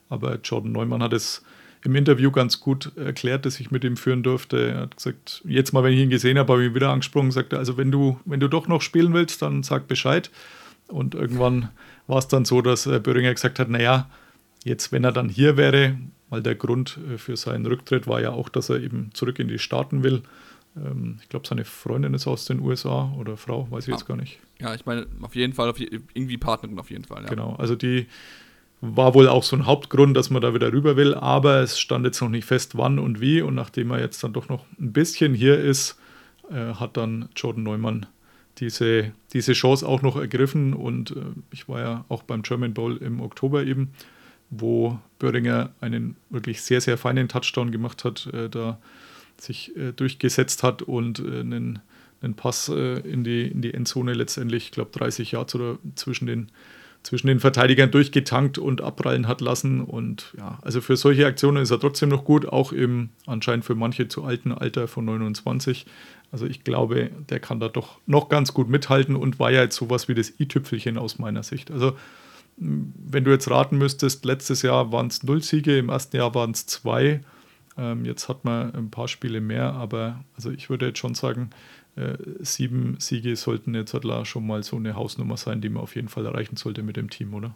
[0.10, 1.44] aber Jordan Neumann hat es
[1.84, 4.72] im Interview ganz gut erklärt, das ich mit ihm führen durfte.
[4.72, 7.32] Er hat gesagt, jetzt mal, wenn ich ihn gesehen habe, habe ich ihn wieder angesprochen,
[7.32, 10.30] sagte, also wenn du, wenn du doch noch spielen willst, dann sag Bescheid.
[10.88, 11.70] Und irgendwann
[12.08, 14.10] war es dann so, dass äh, Böhringer gesagt hat, naja,
[14.64, 15.96] jetzt, wenn er dann hier wäre,
[16.30, 19.48] weil der Grund äh, für seinen Rücktritt war ja auch, dass er eben zurück in
[19.48, 20.24] die Staaten will.
[20.78, 23.96] Ähm, ich glaube, seine Freundin ist aus den USA oder Frau, weiß ich ja.
[23.96, 24.40] jetzt gar nicht.
[24.60, 27.24] Ja, ich meine, auf jeden Fall, auf je, irgendwie Partnerin auf jeden Fall.
[27.24, 27.30] Ja.
[27.30, 28.08] Genau, also die
[28.82, 32.06] war wohl auch so ein Hauptgrund, dass man da wieder rüber will, aber es stand
[32.06, 33.42] jetzt noch nicht fest, wann und wie.
[33.42, 36.00] Und nachdem er jetzt dann doch noch ein bisschen hier ist,
[36.50, 38.06] äh, hat dann Jordan Neumann
[38.60, 40.74] diese, diese Chance auch noch ergriffen.
[40.74, 43.92] Und äh, ich war ja auch beim German Bowl im Oktober eben
[44.50, 48.80] wo Böhringer einen wirklich sehr, sehr feinen Touchdown gemacht hat, äh, da
[49.42, 51.80] sich äh, durchgesetzt hat und äh, einen,
[52.22, 56.26] einen Pass äh, in, die, in die Endzone letztendlich, ich glaube 30 Yards oder zwischen
[56.26, 56.48] den,
[57.04, 59.82] zwischen den Verteidigern durchgetankt und abprallen hat lassen.
[59.82, 63.76] Und ja, also für solche Aktionen ist er trotzdem noch gut, auch im anscheinend für
[63.76, 65.86] manche zu alten Alter von 29.
[66.32, 69.78] Also ich glaube, der kann da doch noch ganz gut mithalten und war ja jetzt
[69.78, 71.72] sowas wie das i-Tüpfelchen aus meiner Sicht.
[71.72, 71.96] Also
[72.60, 76.52] wenn du jetzt raten müsstest, letztes Jahr waren es null Siege, im ersten Jahr waren
[76.52, 77.22] es zwei.
[77.78, 81.52] Ähm, jetzt hat man ein paar Spiele mehr, aber also ich würde jetzt schon sagen,
[81.96, 86.10] äh, sieben Siege sollten jetzt schon mal so eine Hausnummer sein, die man auf jeden
[86.10, 87.56] Fall erreichen sollte mit dem Team, oder?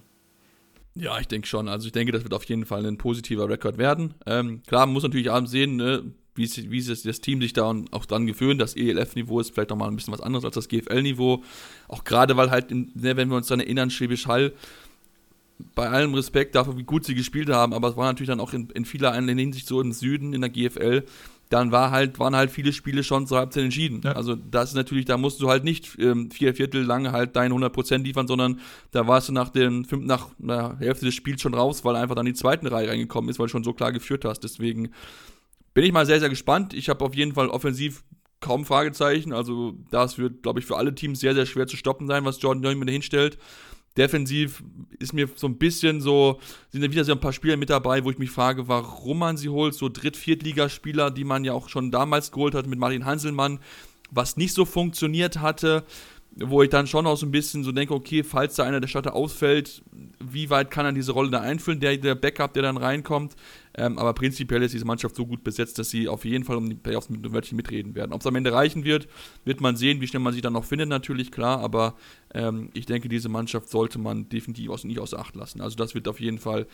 [0.96, 1.68] Ja, ich denke schon.
[1.68, 4.14] Also ich denke, das wird auf jeden Fall ein positiver Rekord werden.
[4.26, 6.04] Ähm, klar, man muss natürlich abends sehen, ne,
[6.36, 8.62] wie, wie ist das Team sich da auch dran gewöhnt.
[8.62, 11.44] Das ELF-Niveau ist vielleicht nochmal ein bisschen was anderes als das GFL-Niveau.
[11.88, 14.54] Auch gerade, weil halt, in, ne, wenn wir uns dann erinnern, Schwäbisch Hall
[15.76, 18.54] bei allem Respekt dafür, wie gut sie gespielt haben, aber es war natürlich dann auch
[18.54, 21.04] in, in vieler Hinsicht so im Süden, in der GFL,
[21.50, 24.02] dann war halt, waren halt viele Spiele schon zur Halbzeit entschieden.
[24.04, 24.14] Ja.
[24.14, 27.54] Also das ist natürlich, da musst du halt nicht ähm, vier Viertel lang halt deine
[27.54, 28.60] 100% liefern, sondern
[28.92, 32.26] da warst du nach, dem, nach der Hälfte des Spiels schon raus, weil einfach dann
[32.26, 34.40] die zweiten Reihe reingekommen ist, weil du schon so klar geführt hast.
[34.40, 34.92] Deswegen
[35.76, 36.74] bin ich mal sehr, sehr gespannt.
[36.74, 38.04] Ich habe auf jeden Fall offensiv
[38.40, 39.32] kaum Fragezeichen.
[39.32, 42.42] Also das wird, glaube ich, für alle Teams sehr, sehr schwer zu stoppen sein, was
[42.42, 43.38] Jordan Neumann hinstellt.
[43.98, 44.64] Defensiv
[45.00, 46.40] ist mir so ein bisschen so,
[46.72, 49.38] sind da wieder so ein paar Spieler mit dabei, wo ich mich frage, warum man
[49.38, 49.76] sie holt.
[49.76, 53.60] So Dritt-, Viertligaspieler, die man ja auch schon damals geholt hat mit Martin Hanselmann,
[54.10, 55.84] was nicht so funktioniert hatte,
[56.36, 58.88] wo ich dann schon auch so ein bisschen so denke, okay, falls da einer der
[58.88, 59.84] Starter ausfällt,
[60.20, 63.36] wie weit kann er diese Rolle da einfüllen, der, der Backup, der dann reinkommt.
[63.76, 66.70] Ähm, aber prinzipiell ist diese Mannschaft so gut besetzt, dass sie auf jeden Fall um
[66.70, 68.14] die Playoffs mit Wörtchen mitreden werden.
[68.14, 69.08] Ob es am Ende reichen wird,
[69.46, 71.60] wird man sehen, wie schnell man sich dann noch findet, natürlich, klar.
[71.60, 71.96] Aber
[72.34, 75.62] ähm, ich denke, diese Mannschaft sollte man definitiv aus, nicht außer Acht lassen.
[75.62, 76.66] Also das wird auf jeden Fall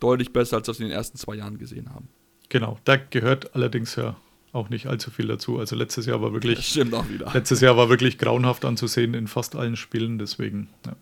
[0.00, 2.08] deutlich besser, als wir es in den ersten zwei Jahren gesehen haben.
[2.48, 4.16] Genau, da gehört allerdings ja
[4.52, 5.58] auch nicht allzu viel dazu.
[5.58, 6.56] Also letztes Jahr war wirklich.
[6.56, 7.30] Das stimmt auch wieder.
[7.32, 10.18] Letztes Jahr war wirklich grauenhaft anzusehen in fast allen Spielen.
[10.18, 10.94] Deswegen ja,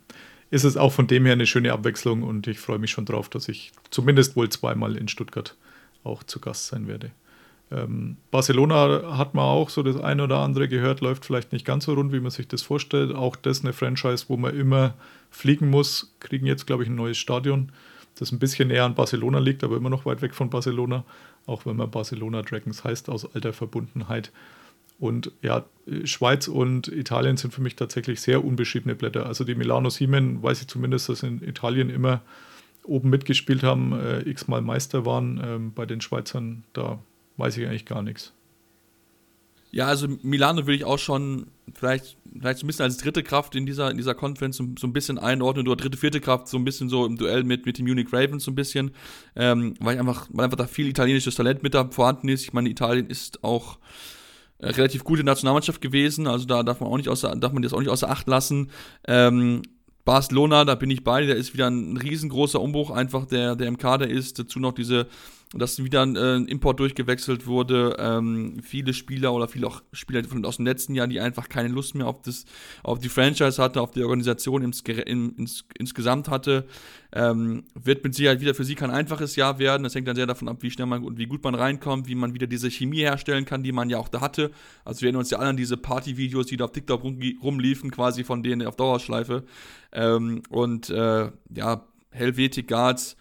[0.51, 3.29] ist es auch von dem her eine schöne Abwechslung und ich freue mich schon drauf,
[3.29, 5.57] dass ich zumindest wohl zweimal in Stuttgart
[6.05, 7.11] auch zu Gast sein werde.
[7.73, 11.85] Ähm, Barcelona hat man auch so das eine oder andere gehört, läuft vielleicht nicht ganz
[11.85, 13.15] so rund, wie man sich das vorstellt.
[13.15, 14.95] Auch das eine Franchise, wo man immer
[15.31, 17.71] fliegen muss, kriegen jetzt, glaube ich, ein neues Stadion,
[18.19, 21.05] das ein bisschen näher an Barcelona liegt, aber immer noch weit weg von Barcelona,
[21.47, 24.33] auch wenn man Barcelona Dragons heißt, aus alter Verbundenheit.
[24.99, 25.65] Und ja,
[26.05, 29.27] Schweiz und Italien sind für mich tatsächlich sehr unbeschiedene Blätter.
[29.27, 32.21] Also die Milano Siemen weiß ich zumindest, dass in Italien immer
[32.85, 35.41] oben mitgespielt haben, äh, x-mal Meister waren.
[35.43, 36.99] Ähm, bei den Schweizern, da
[37.39, 38.35] weiß ich eigentlich gar nichts.
[39.73, 43.55] Ja, also Milano würde ich auch schon vielleicht, vielleicht so ein bisschen als dritte Kraft
[43.55, 46.57] in dieser, in dieser Conference so, so ein bisschen einordnen oder dritte, vierte Kraft so
[46.57, 48.91] ein bisschen so im Duell mit, mit den Munich Ravens so ein bisschen,
[49.37, 52.43] ähm, weil, ich einfach, weil einfach da viel italienisches Talent mit da vorhanden ist.
[52.43, 53.79] Ich meine, Italien ist auch
[54.59, 57.73] äh, relativ gute Nationalmannschaft gewesen, also da darf man auch nicht außer, darf man das
[57.73, 58.71] auch nicht außer Acht lassen.
[59.07, 59.63] Ähm,
[60.05, 63.79] Barcelona, da bin ich bei, da ist wieder ein riesengroßer Umbruch, einfach der, der im
[63.79, 64.39] Kader ist.
[64.39, 65.07] Dazu noch diese
[65.53, 67.97] dass wieder ein äh, Import durchgewechselt wurde.
[67.99, 71.97] Ähm, viele Spieler oder viele auch Spieler aus dem letzten Jahr, die einfach keine Lust
[71.97, 72.45] mehr auf, das,
[72.85, 76.67] auf die Franchise hatte, auf die Organisation ins, in, ins, insgesamt hatte.
[77.13, 79.83] Ähm, wird mit Sicherheit wieder für sie kein einfaches Jahr werden.
[79.83, 82.15] Das hängt dann sehr davon ab, wie schnell man und wie gut man reinkommt, wie
[82.15, 84.53] man wieder diese Chemie herstellen kann, die man ja auch da hatte.
[84.85, 87.91] Also wir erinnern uns ja alle an diese Party-Videos, die da auf TikTok rum, rumliefen,
[87.91, 89.43] quasi von denen auf Dauerschleife.
[89.91, 93.17] Ähm, und äh, ja, Helvetic Guards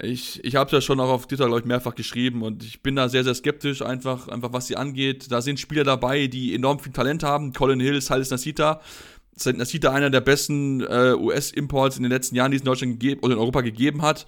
[0.00, 2.94] ich, ich habe ja schon auch auf Twitter, glaube ich, mehrfach geschrieben und ich bin
[2.96, 5.30] da sehr, sehr skeptisch, einfach, einfach was sie angeht.
[5.30, 7.52] Da sind Spieler dabei, die enorm viel Talent haben.
[7.52, 8.80] Colin Hill, Salis Nasita.
[9.34, 13.00] Salis Nasita einer der besten äh, US-Imports in den letzten Jahren, die es in Deutschland
[13.00, 14.26] gegeben oder in Europa gegeben hat.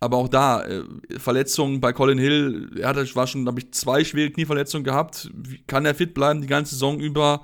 [0.00, 0.82] Aber auch da, äh,
[1.16, 5.30] Verletzungen bei Colin Hill, er hat war schon, glaube ich, zwei schwere Knieverletzungen gehabt.
[5.34, 7.42] Wie, kann er fit bleiben die ganze Saison über?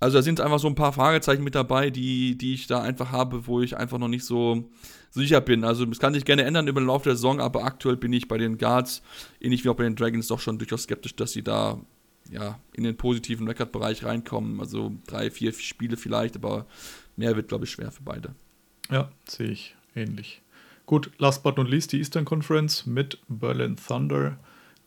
[0.00, 3.12] Also da sind einfach so ein paar Fragezeichen mit dabei, die, die ich da einfach
[3.12, 4.68] habe, wo ich einfach noch nicht so
[5.10, 5.64] sicher bin.
[5.64, 8.28] Also das kann sich gerne ändern über den Laufe der Saison, aber aktuell bin ich
[8.28, 9.02] bei den Guards,
[9.40, 11.80] ähnlich wie auch bei den Dragons, doch schon durchaus skeptisch, dass sie da
[12.30, 14.60] ja, in den positiven Record-Bereich reinkommen.
[14.60, 16.66] Also drei, vier Spiele vielleicht, aber
[17.16, 18.34] mehr wird, glaube ich, schwer für beide.
[18.90, 20.42] Ja, sehe ich ähnlich.
[20.86, 24.38] Gut, last but not least die Eastern Conference mit Berlin Thunder,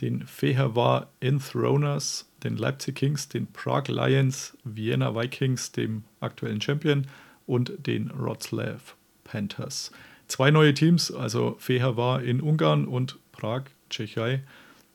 [0.02, 7.06] den Fehervar Enthroners, den Leipzig Kings, den Prague Lions, Vienna Vikings, dem aktuellen Champion
[7.46, 8.80] und den Wroclaw
[9.24, 9.92] Panthers.
[10.32, 14.42] Zwei neue Teams, also Feher war in Ungarn und Prag, Tschechei,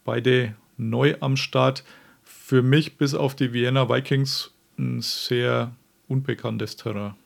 [0.02, 1.84] beide neu am Start.
[2.22, 5.76] Für mich bis auf die Vienna Vikings ein sehr
[6.08, 7.16] unbekanntes Terrain,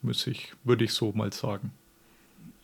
[0.00, 1.72] muss ich, würde ich so mal sagen.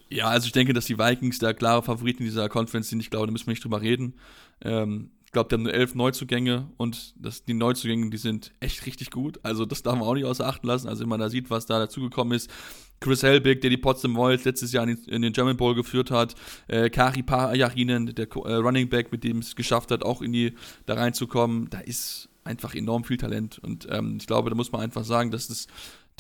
[0.09, 3.01] Ja, also ich denke, dass die Vikings der klare Favorit in dieser Conference sind.
[3.01, 4.15] Ich glaube, da müssen wir nicht drüber reden.
[4.63, 8.85] Ähm, ich glaube, die haben nur elf Neuzugänge und das, die Neuzugänge, die sind echt
[8.85, 9.39] richtig gut.
[9.45, 10.89] Also das darf man auch nicht außer Acht lassen.
[10.89, 12.51] Also wenn man da sieht, was da dazugekommen ist.
[12.99, 16.35] Chris Helbig, der die Potsdam Royals letztes Jahr in, den German Bowl geführt hat.
[16.67, 20.53] Äh, Kari Pajarinen, der äh, Running Back, mit dem es geschafft hat, auch in die
[20.87, 21.71] da reinzukommen.
[21.71, 23.61] Da ist einfach enorm viel Talent.
[23.61, 25.69] Und ähm, ich glaube, da muss man einfach sagen, dass das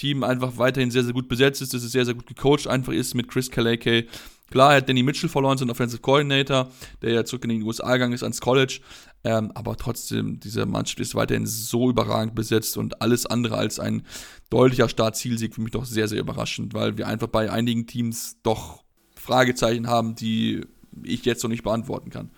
[0.00, 2.92] Team einfach weiterhin sehr, sehr gut besetzt ist, dass es sehr, sehr gut gecoacht einfach
[2.92, 4.06] ist mit Chris Kaleke.
[4.50, 6.70] Klar, er hat Danny Mitchell verloren, sein Offensive Coordinator,
[7.02, 8.80] der ja zurück in den USA gegangen ist ans College.
[9.22, 14.02] Ähm, aber trotzdem, diese Mannschaft ist weiterhin so überragend besetzt und alles andere als ein
[14.48, 18.82] deutlicher Startzielsieg für mich doch sehr, sehr überraschend, weil wir einfach bei einigen Teams doch
[19.14, 20.62] Fragezeichen haben, die
[21.04, 22.30] ich jetzt noch nicht beantworten kann.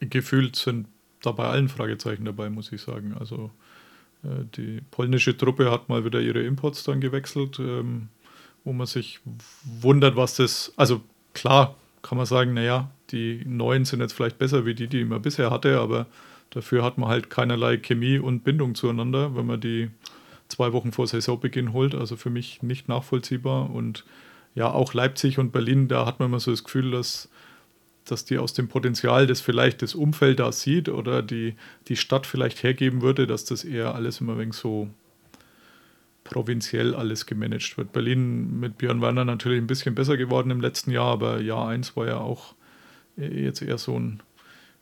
[0.00, 0.86] Gefühlt sind
[1.22, 3.14] da bei allen Fragezeichen dabei, muss ich sagen.
[3.18, 3.50] Also
[4.22, 7.58] die polnische Truppe hat mal wieder ihre Imports dann gewechselt.
[7.58, 8.08] Ähm,
[8.68, 9.20] wo man sich
[9.80, 11.00] wundert, was das, also
[11.32, 15.22] klar kann man sagen, naja, die neuen sind jetzt vielleicht besser wie die, die man
[15.22, 16.06] bisher hatte, aber
[16.50, 19.90] dafür hat man halt keinerlei Chemie und Bindung zueinander, wenn man die
[20.48, 21.94] zwei Wochen vor Saisonbeginn holt.
[21.94, 23.70] Also für mich nicht nachvollziehbar.
[23.70, 24.04] Und
[24.54, 27.30] ja, auch Leipzig und Berlin, da hat man immer so das Gefühl, dass,
[28.10, 31.54] dass die aus dem Potenzial, das vielleicht das Umfeld da sieht oder die,
[31.88, 34.88] die Stadt vielleicht hergeben würde, dass das eher alles immer wenig so
[36.24, 37.92] provinziell alles gemanagt wird.
[37.92, 41.96] Berlin mit Björn Werner natürlich ein bisschen besser geworden im letzten Jahr, aber Jahr 1
[41.96, 42.54] war ja auch
[43.16, 44.22] jetzt eher so ein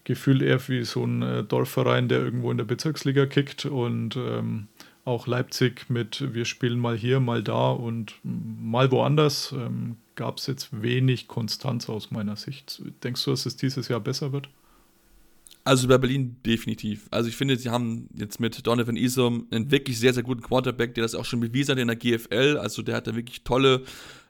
[0.04, 4.68] Gefühl eher wie so ein äh, Dorfverein, der irgendwo in der Bezirksliga kickt und ähm,
[5.04, 10.46] auch Leipzig mit wir spielen mal hier, mal da und mal woanders ähm, gab es
[10.46, 12.82] jetzt wenig Konstanz aus meiner Sicht.
[13.04, 14.48] Denkst du, dass es dieses Jahr besser wird?
[15.66, 17.08] Also bei Berlin definitiv.
[17.10, 20.94] Also ich finde, sie haben jetzt mit Donovan Isom einen wirklich sehr, sehr guten Quarterback,
[20.94, 22.56] der das auch schon bewiesen hat in der GFL.
[22.60, 23.82] Also der hat da wirklich tolle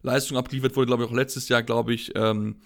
[0.03, 2.57] Leistungen abgeliefert, wurde glaube ich auch letztes Jahr, glaube ich, ähm,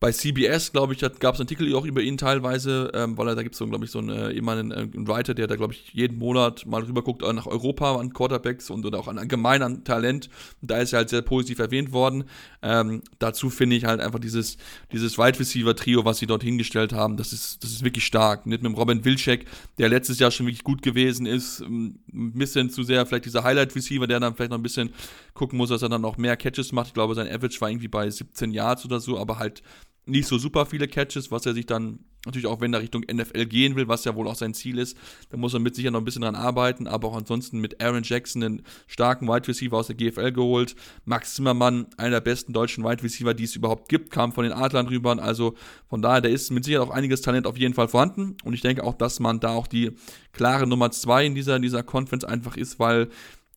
[0.00, 3.42] bei CBS, glaube ich, gab es Artikel auch über ihn teilweise, ähm, weil er, da
[3.42, 5.92] gibt es so, glaube ich, so einen äh, ehemaligen äh, Writer, der da, glaube ich,
[5.92, 9.84] jeden Monat mal rüber guckt nach Europa an Quarterbacks und oder auch an allgemein an
[9.84, 10.30] Talent.
[10.62, 12.24] Und da ist er halt sehr positiv erwähnt worden.
[12.62, 14.56] Ähm, dazu finde ich halt einfach dieses,
[14.90, 18.46] dieses Wide Receiver Trio, was sie dort hingestellt haben, das ist, das ist wirklich stark.
[18.46, 19.44] Nicht mit dem Robin Wilczek,
[19.76, 23.44] der letztes Jahr schon wirklich gut gewesen ist, ähm, ein bisschen zu sehr vielleicht dieser
[23.44, 24.94] Highlight Receiver, der dann vielleicht noch ein bisschen
[25.34, 26.88] gucken muss, dass er dann noch mehr Catches macht.
[26.88, 29.62] Ich glaube, sein Average war irgendwie bei 17 Yards oder so, aber halt
[30.10, 33.46] nicht so super viele Catches, was er sich dann natürlich auch, wenn er Richtung NFL
[33.46, 34.96] gehen will, was ja wohl auch sein Ziel ist,
[35.30, 38.02] da muss er mit sicher noch ein bisschen dran arbeiten, aber auch ansonsten mit Aaron
[38.02, 42.84] Jackson einen starken Wide Receiver aus der GFL geholt, Max Zimmermann, einer der besten deutschen
[42.84, 45.54] Wide Receiver, die es überhaupt gibt, kam von den Adlern rüber, also
[45.88, 48.36] von daher, da ist mit Sicherheit auch einiges Talent auf jeden Fall vorhanden.
[48.44, 49.92] Und ich denke auch, dass man da auch die
[50.32, 53.08] klare Nummer zwei in dieser, in dieser Conference einfach ist, weil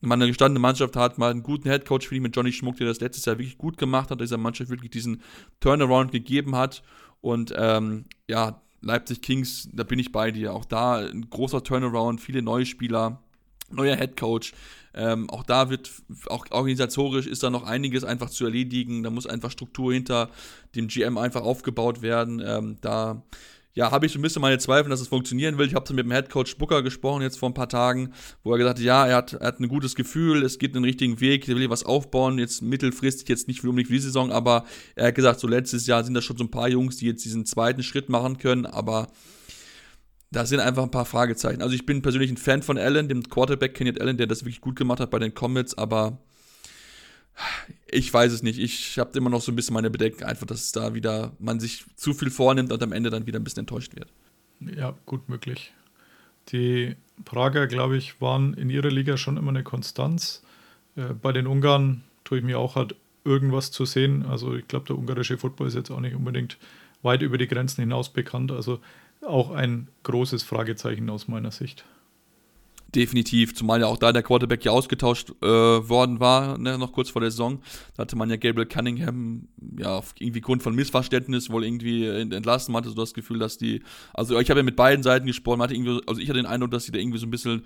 [0.08, 2.88] man eine gestandene Mannschaft hat, mal einen guten Headcoach für die mit Johnny Schmuck, der
[2.88, 5.22] das letztes Jahr wirklich gut gemacht hat, dieser Mannschaft wirklich diesen
[5.60, 6.84] Turnaround gegeben hat.
[7.22, 10.54] Und ähm, ja, Leipzig Kings, da bin ich bei dir.
[10.54, 13.22] Auch da ein großer Turnaround, viele neue Spieler,
[13.70, 14.54] neuer Headcoach.
[14.94, 15.90] Ähm, auch da wird,
[16.28, 19.04] auch organisatorisch ist da noch einiges einfach zu erledigen.
[19.04, 20.30] Da muss einfach Struktur hinter
[20.76, 22.44] dem GM einfach aufgebaut werden.
[22.46, 23.24] Ähm, da
[23.76, 25.68] ja, habe ich ein bisschen meine Zweifel, dass es funktionieren will.
[25.68, 28.78] Ich habe mit dem Headcoach Booker gesprochen jetzt vor ein paar Tagen, wo er gesagt
[28.78, 31.56] hat, ja, er hat, er hat ein gutes Gefühl, es geht einen richtigen Weg, er
[31.56, 35.40] will was aufbauen, jetzt mittelfristig, jetzt nicht für für die Saison, aber er hat gesagt,
[35.40, 38.10] so letztes Jahr sind da schon so ein paar Jungs, die jetzt diesen zweiten Schritt
[38.10, 39.08] machen können, aber
[40.30, 41.62] da sind einfach ein paar Fragezeichen.
[41.62, 44.62] Also ich bin persönlich ein Fan von Allen, dem Quarterback Kenneth Allen, der das wirklich
[44.62, 46.20] gut gemacht hat bei den Comets, aber
[47.94, 48.60] ich weiß es nicht.
[48.60, 51.86] Ich habe immer noch so ein bisschen meine Bedenken, einfach, dass da wieder man sich
[51.96, 54.12] zu viel vornimmt und am Ende dann wieder ein bisschen enttäuscht wird.
[54.60, 55.74] Ja, gut möglich.
[56.50, 60.44] Die Prager, glaube ich, waren in ihrer Liga schon immer eine Konstanz.
[60.96, 64.26] Äh, bei den Ungarn tue ich mir auch halt irgendwas zu sehen.
[64.26, 66.58] Also ich glaube, der ungarische Football ist jetzt auch nicht unbedingt
[67.02, 68.52] weit über die Grenzen hinaus bekannt.
[68.52, 68.80] Also
[69.26, 71.86] auch ein großes Fragezeichen aus meiner Sicht.
[72.96, 77.10] Definitiv, zumal ja auch da der Quarterback ja ausgetauscht äh, worden war, ne, noch kurz
[77.10, 77.60] vor der Saison.
[77.96, 82.72] Da hatte man ja Gabriel Cunningham ja auf irgendwie Grund von Missverständnis wohl irgendwie entlassen.
[82.72, 83.82] Man hatte so das Gefühl, dass die,
[84.14, 86.46] also ich habe ja mit beiden Seiten gesprochen, man hatte irgendwie, also ich hatte den
[86.46, 87.64] Eindruck, dass sie da irgendwie so ein bisschen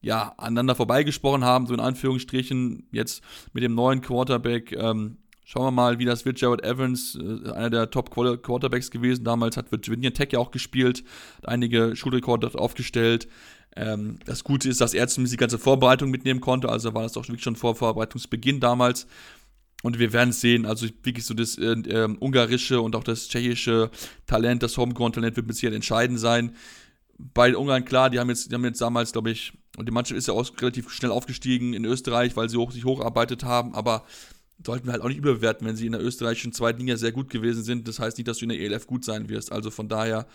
[0.00, 2.88] ja, aneinander vorbeigesprochen haben, so in Anführungsstrichen.
[2.90, 6.40] Jetzt mit dem neuen Quarterback, ähm, Schauen wir mal, wie das wird.
[6.40, 9.24] Jared Evans, äh, einer der Top-Quarterbacks gewesen.
[9.24, 11.04] Damals hat Virginia Tech ja auch gespielt,
[11.36, 13.28] hat einige Schulrekorde dort aufgestellt.
[13.76, 17.12] Ähm, das Gute ist, dass er zumindest die ganze Vorbereitung mitnehmen konnte, also war das
[17.12, 19.06] doch wirklich schon vor Vorbereitungsbeginn damals.
[19.82, 23.90] Und wir werden sehen, also wirklich so das äh, äh, ungarische und auch das tschechische
[24.26, 26.56] Talent, das Homegrown-Talent wird mit Sicherheit entscheidend sein.
[27.18, 30.16] Bei Ungarn, klar, die haben jetzt, die haben jetzt damals, glaube ich, und die Mannschaft
[30.16, 34.04] ist ja auch relativ schnell aufgestiegen in Österreich, weil sie hoch, sich hocharbeitet haben, aber
[34.64, 37.28] sollten wir halt auch nicht überbewerten, wenn sie in der österreichischen zweiten Liga sehr gut
[37.28, 37.86] gewesen sind.
[37.88, 39.52] Das heißt nicht, dass du in der ELF gut sein wirst.
[39.52, 40.26] Also von daher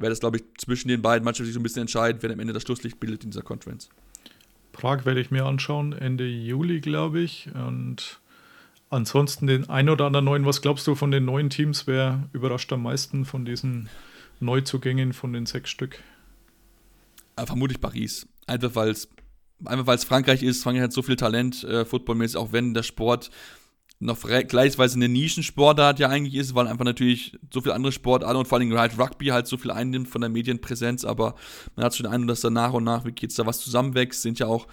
[0.00, 2.40] wäre das, glaube ich, zwischen den beiden Mannschaften sich so ein bisschen entscheidend, wer am
[2.40, 3.90] Ende das Schlusslicht bildet in dieser Conference.
[4.72, 7.48] Prag werde ich mir anschauen, Ende Juli, glaube ich.
[7.54, 8.20] Und
[8.88, 12.72] ansonsten den ein oder anderen neuen, was glaubst du von den neuen Teams, wer überrascht
[12.72, 13.88] am meisten von diesen
[14.40, 16.02] Neuzugängen von den sechs Stück?
[17.38, 18.26] Ja, vermutlich Paris.
[18.46, 19.08] Einfach weil es
[19.64, 20.62] einfach Frankreich ist.
[20.62, 23.30] Frankreich hat so viel Talent, äh, footballmäßig, auch wenn der Sport
[24.00, 28.48] noch gleichsweise eine Nischensportart ja eigentlich ist, weil einfach natürlich so viele andere Sportarten und
[28.48, 31.34] vor allem halt Rugby halt so viel einnimmt von der Medienpräsenz, aber
[31.76, 34.22] man hat schon den Eindruck, dass da nach und nach wirklich jetzt da was zusammenwächst,
[34.22, 34.66] sind ja auch,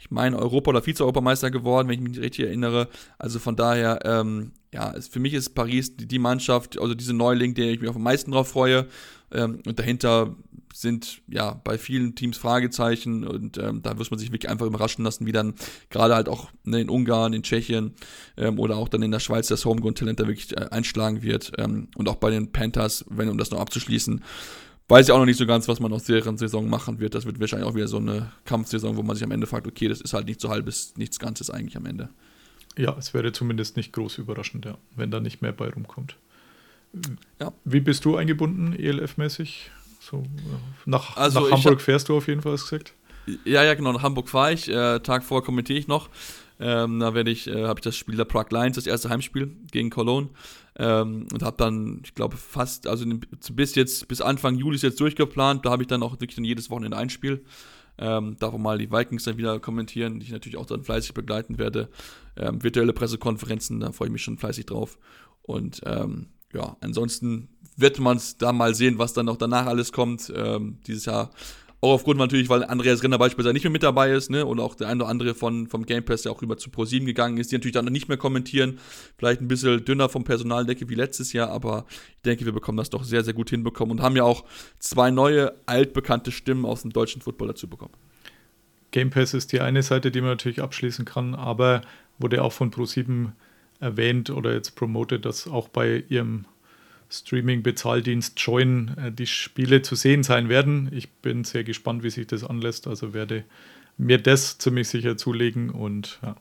[0.00, 2.88] ich meine, Europa- oder Vize-Europameister geworden, wenn ich mich richtig erinnere.
[3.18, 7.72] Also von daher, ähm, ja, für mich ist Paris die, Mannschaft, also diese Neuling, der
[7.72, 8.86] ich mich auf am meisten drauf freue.
[9.32, 10.36] Ähm, und dahinter
[10.72, 15.04] sind ja bei vielen Teams Fragezeichen und ähm, da muss man sich wirklich einfach überraschen
[15.04, 15.54] lassen, wie dann
[15.88, 17.94] gerade halt auch ne, in Ungarn, in Tschechien
[18.36, 21.52] ähm, oder auch dann in der Schweiz das Homegrown-Talent da wirklich äh, einschlagen wird.
[21.58, 24.22] Ähm, und auch bei den Panthers, wenn um das noch abzuschließen,
[24.88, 27.14] weiß ich auch noch nicht so ganz, was man aus deren Saison machen wird.
[27.14, 29.88] Das wird wahrscheinlich auch wieder so eine Kampfsaison, wo man sich am Ende fragt, okay,
[29.88, 32.10] das ist halt nicht so halbes, nichts Ganzes eigentlich am Ende.
[32.76, 36.16] Ja, es wäre zumindest nicht groß überraschend, ja, wenn da nicht mehr bei rumkommt.
[37.40, 37.52] Ja.
[37.64, 39.70] Wie bist du eingebunden, ELF-mäßig?
[40.00, 40.22] So,
[40.86, 42.94] nach, Also nach Hamburg hab- fährst du auf jeden Fall, hast gesagt.
[43.44, 43.92] Ja, ja, genau.
[43.92, 44.68] Nach Hamburg fahre ich.
[44.68, 46.08] Äh, Tag vorher kommentiere ich noch.
[46.58, 49.56] Ähm, da werde ich, äh, habe ich das Spiel der Prague Lions, das erste Heimspiel
[49.70, 50.30] gegen Cologne.
[50.76, 53.06] Ähm, und habe dann, ich glaube, fast, also
[53.52, 55.64] bis jetzt, bis Anfang Juli ist jetzt durchgeplant.
[55.64, 57.44] Da habe ich dann auch wirklich dann jedes Wochenende ein Spiel.
[57.98, 61.12] Ähm, darf auch mal die Vikings dann wieder kommentieren, die ich natürlich auch dann fleißig
[61.14, 61.88] begleiten werde.
[62.36, 64.98] Ähm, virtuelle Pressekonferenzen, da freue ich mich schon fleißig drauf.
[65.42, 69.92] Und ähm, ja, ansonsten wird man es da mal sehen, was dann noch danach alles
[69.92, 70.32] kommt.
[70.34, 71.30] Ähm, dieses Jahr
[71.82, 74.44] auch aufgrund natürlich, weil Andreas Renner beispielsweise nicht mehr mit dabei ist, ne?
[74.44, 77.06] Und auch der eine oder andere von, vom Game Pass, der auch rüber zu Pro7
[77.06, 78.78] gegangen ist, die natürlich dann nicht mehr kommentieren.
[79.16, 81.86] Vielleicht ein bisschen dünner vom Personaldecke wie letztes Jahr, aber
[82.16, 84.44] ich denke, wir bekommen das doch sehr, sehr gut hinbekommen und haben ja auch
[84.78, 87.94] zwei neue, altbekannte Stimmen aus dem deutschen Football dazu bekommen.
[88.90, 91.80] Game Pass ist die eine Seite, die man natürlich abschließen kann, aber
[92.18, 93.32] wurde auch von Pro7
[93.80, 96.44] erwähnt oder jetzt promotet, dass auch bei ihrem
[97.10, 100.88] Streaming-Bezahldienst Join äh, die Spiele zu sehen sein werden.
[100.92, 103.44] Ich bin sehr gespannt, wie sich das anlässt, also werde
[103.98, 106.36] mir das ziemlich sicher zulegen und ja,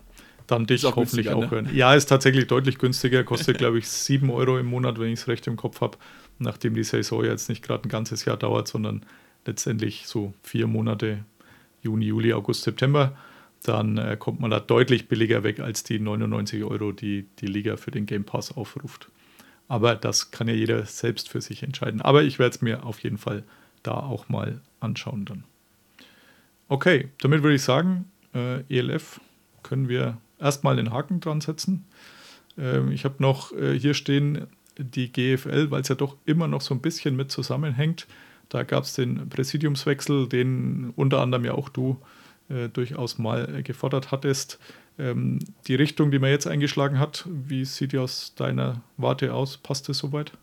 [0.47, 1.51] dann dich auch hoffentlich auch ne?
[1.51, 1.69] hören.
[1.73, 5.27] Ja, ist tatsächlich deutlich günstiger, kostet glaube ich 7 Euro im Monat, wenn ich es
[5.27, 5.97] recht im Kopf habe,
[6.37, 9.05] nachdem die Saison jetzt nicht gerade ein ganzes Jahr dauert, sondern
[9.45, 11.25] letztendlich so vier Monate
[11.81, 13.17] Juni, Juli, August, September,
[13.63, 17.77] dann äh, kommt man da deutlich billiger weg als die 99 Euro, die die Liga
[17.77, 19.09] für den Game Pass aufruft.
[19.67, 22.01] Aber das kann ja jeder selbst für sich entscheiden.
[22.01, 23.43] Aber ich werde es mir auf jeden Fall
[23.83, 25.43] da auch mal anschauen dann.
[26.67, 29.19] Okay, damit würde ich sagen, äh, ELF
[29.63, 31.85] können wir erstmal den Haken dran setzen.
[32.57, 34.47] Ähm, ich habe noch äh, hier stehen
[34.77, 38.07] die GFL, weil es ja doch immer noch so ein bisschen mit zusammenhängt.
[38.47, 41.97] Da gab es den Präsidiumswechsel, den unter anderem ja auch du
[42.49, 44.59] äh, durchaus mal gefordert hattest.
[44.97, 49.57] Ähm, die Richtung, die man jetzt eingeschlagen hat, wie sieht die aus deiner Warte aus?
[49.57, 50.33] Passt es soweit?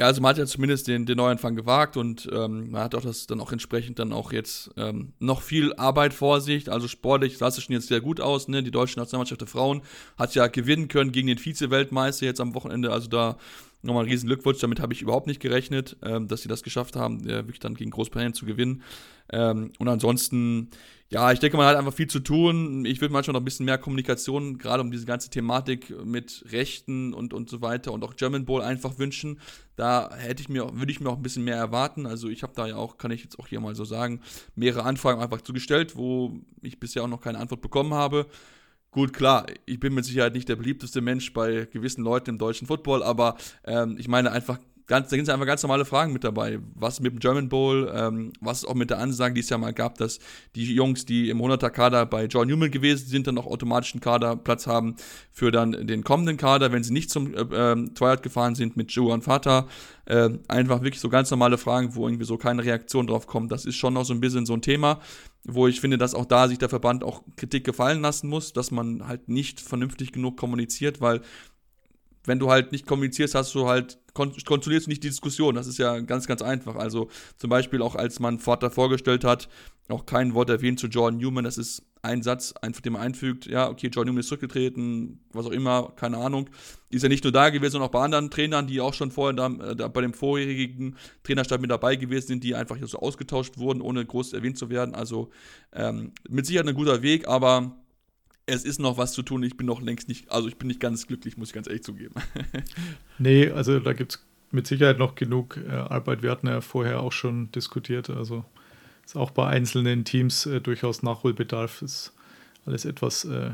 [0.00, 3.02] Ja, also man hat ja zumindest den, den Neuanfang gewagt und ähm, man hat auch
[3.02, 6.72] das dann auch entsprechend dann auch jetzt ähm, noch viel Arbeit vor sich.
[6.72, 8.48] Also sportlich sah es schon jetzt sehr gut aus.
[8.48, 8.62] Ne?
[8.62, 9.82] Die deutsche Nationalmannschaft der Frauen
[10.16, 12.92] hat ja gewinnen können gegen den Vize-Weltmeister jetzt am Wochenende.
[12.92, 13.36] Also da
[13.82, 14.60] nochmal einen riesen Glückwunsch.
[14.60, 17.74] Damit habe ich überhaupt nicht gerechnet, ähm, dass sie das geschafft haben, äh, wirklich dann
[17.74, 18.82] gegen Großbritannien zu gewinnen.
[19.30, 20.70] Ähm, und ansonsten,
[21.12, 22.84] ja, ich denke, man hat einfach viel zu tun.
[22.84, 27.12] Ich würde manchmal noch ein bisschen mehr Kommunikation, gerade um diese ganze Thematik mit Rechten
[27.14, 29.40] und, und so weiter und auch German Bowl einfach wünschen.
[29.74, 32.06] Da hätte ich mir, würde ich mir auch ein bisschen mehr erwarten.
[32.06, 34.20] Also ich habe da ja auch, kann ich jetzt auch hier mal so sagen,
[34.54, 38.26] mehrere Anfragen einfach zugestellt, wo ich bisher auch noch keine Antwort bekommen habe.
[38.92, 42.68] Gut, klar, ich bin mit Sicherheit nicht der beliebteste Mensch bei gewissen Leuten im deutschen
[42.68, 44.58] Football, aber ähm, ich meine einfach,
[44.90, 46.58] ganz, da sind einfach ganz normale Fragen mit dabei.
[46.74, 49.72] Was mit dem German Bowl, ähm, was auch mit der Ansage, die es ja mal
[49.72, 50.18] gab, dass
[50.56, 54.66] die Jungs, die im 100er-Kader bei John Newman gewesen sind, dann auch automatisch einen Kaderplatz
[54.66, 54.96] haben
[55.30, 58.90] für dann den kommenden Kader, wenn sie nicht zum äh, ähm, Twilight gefahren sind mit
[58.90, 59.68] Joe und Vater.
[60.06, 63.52] Äh, einfach wirklich so ganz normale Fragen, wo irgendwie so keine Reaktion drauf kommt.
[63.52, 64.98] Das ist schon noch so ein bisschen so ein Thema,
[65.44, 68.72] wo ich finde, dass auch da sich der Verband auch Kritik gefallen lassen muss, dass
[68.72, 71.20] man halt nicht vernünftig genug kommuniziert, weil
[72.24, 75.54] wenn du halt nicht kommunizierst, hast du halt, kontrollierst du nicht die Diskussion.
[75.54, 76.76] Das ist ja ganz, ganz einfach.
[76.76, 79.48] Also zum Beispiel auch als man Vater vorgestellt hat,
[79.88, 81.44] auch kein Wort erwähnt zu Jordan Newman.
[81.44, 83.46] Das ist ein Satz, einfach den man einfügt.
[83.46, 86.48] Ja, okay, Jordan Newman ist zurückgetreten, was auch immer, keine Ahnung.
[86.88, 89.34] Ist ja nicht nur da gewesen, sondern auch bei anderen Trainern, die auch schon vorher
[89.34, 92.98] da, äh, da bei dem vorherigen Trainerstab mit dabei gewesen sind, die einfach hier so
[92.98, 94.94] ausgetauscht wurden, ohne groß erwähnt zu werden.
[94.94, 95.30] Also
[95.72, 97.76] ähm, mit Sicherheit ein guter Weg, aber
[98.50, 99.42] es ist noch was zu tun.
[99.42, 101.84] Ich bin noch längst nicht, also ich bin nicht ganz glücklich, muss ich ganz ehrlich
[101.84, 102.14] zugeben.
[103.18, 106.22] Nee, also da gibt es mit Sicherheit noch genug äh, Arbeit.
[106.22, 108.08] Wir hatten ja vorher auch schon diskutiert.
[108.08, 108.46] Also
[109.04, 111.82] ist auch bei einzelnen Teams äh, durchaus Nachholbedarf.
[111.82, 112.14] Ist
[112.64, 113.50] alles etwas äh,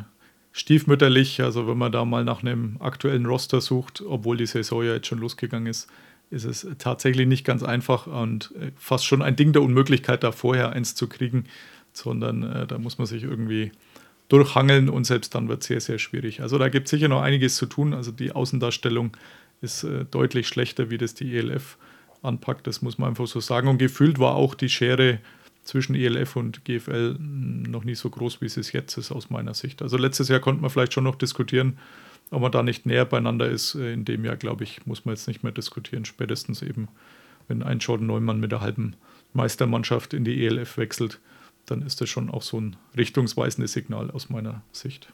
[0.53, 1.43] stiefmütterlich.
[1.43, 5.09] Also wenn man da mal nach einem aktuellen Roster sucht, obwohl die Saison ja jetzt
[5.09, 5.89] schon losgegangen ist,
[6.31, 10.31] ist es tatsächlich nicht ganz einfach und äh, fast schon ein Ding der Unmöglichkeit, da
[10.31, 11.45] vorher eins zu kriegen,
[11.93, 13.73] sondern äh, da muss man sich irgendwie
[14.29, 16.41] durchhangeln und selbst dann wird es sehr, sehr schwierig.
[16.43, 17.95] Also da gibt es sicher noch einiges zu tun.
[17.95, 19.17] Also die Außendarstellung
[19.61, 21.77] ist äh, deutlich schlechter, wie das die ELF
[22.23, 22.67] anpackt.
[22.67, 23.69] Das muss man einfach so sagen.
[23.69, 25.21] Und gefühlt war auch die Schere
[25.63, 29.31] zwischen ELF und GFL mh, noch nie so groß, wie es es jetzt ist, aus
[29.31, 29.83] meiner Sicht.
[29.83, 31.79] Also letztes Jahr konnte man vielleicht schon noch diskutieren,
[32.31, 33.75] ob man da nicht näher beieinander ist.
[33.77, 36.05] Äh, In dem Jahr, glaube ich, muss man jetzt nicht mehr diskutieren.
[36.05, 36.89] Spätestens eben
[37.49, 38.95] wenn ein Jordan Neumann mit der halben
[39.33, 41.21] Meistermannschaft in die ELF wechselt,
[41.67, 45.13] dann ist das schon auch so ein richtungsweisendes Signal aus meiner Sicht.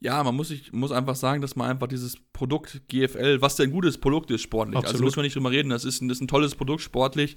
[0.00, 3.70] Ja, man muss, sich, muss einfach sagen, dass man einfach dieses Produkt GFL, was denn
[3.70, 4.94] ein gutes Produkt ist sportlich, also Absolut.
[4.94, 7.36] also muss man nicht drüber reden, das ist, ein, das ist ein tolles Produkt sportlich,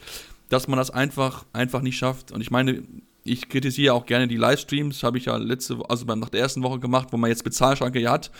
[0.49, 2.31] dass man das einfach, einfach nicht schafft.
[2.31, 2.83] Und ich meine,
[3.23, 6.79] ich kritisiere auch gerne die Livestreams, habe ich ja letzte, also nach der ersten Woche
[6.79, 8.31] gemacht, wo man jetzt Bezahlschranke hat.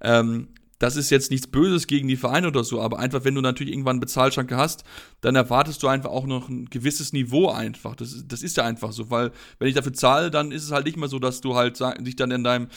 [0.00, 0.48] Ähm,
[0.78, 3.72] das ist jetzt nichts Böses gegen die Vereine oder so, aber einfach, wenn du natürlich
[3.72, 4.84] irgendwann eine Bezahlschranke hast,
[5.20, 7.96] dann erwartest du einfach auch noch ein gewisses Niveau einfach.
[7.96, 10.86] Das, das ist ja einfach so, weil wenn ich dafür zahle, dann ist es halt
[10.86, 12.68] nicht mehr so, dass du halt dich dann in deinem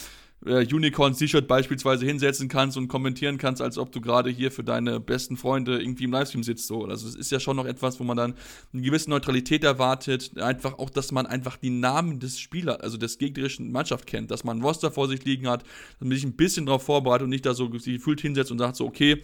[0.45, 4.99] äh, Unicorn-T-Shirt beispielsweise hinsetzen kannst und kommentieren kannst, als ob du gerade hier für deine
[4.99, 6.67] besten Freunde irgendwie im Livestream sitzt.
[6.67, 6.85] So.
[6.85, 8.33] Also es ist ja schon noch etwas, wo man dann
[8.73, 10.37] eine gewisse Neutralität erwartet.
[10.37, 14.43] Einfach auch, dass man einfach die Namen des Spielers, also des gegnerischen Mannschaft kennt, dass
[14.43, 17.29] man ein Roster vor sich liegen hat, dass man sich ein bisschen darauf vorbereitet und
[17.29, 19.21] nicht da so gefühlt hinsetzt und sagt so, okay,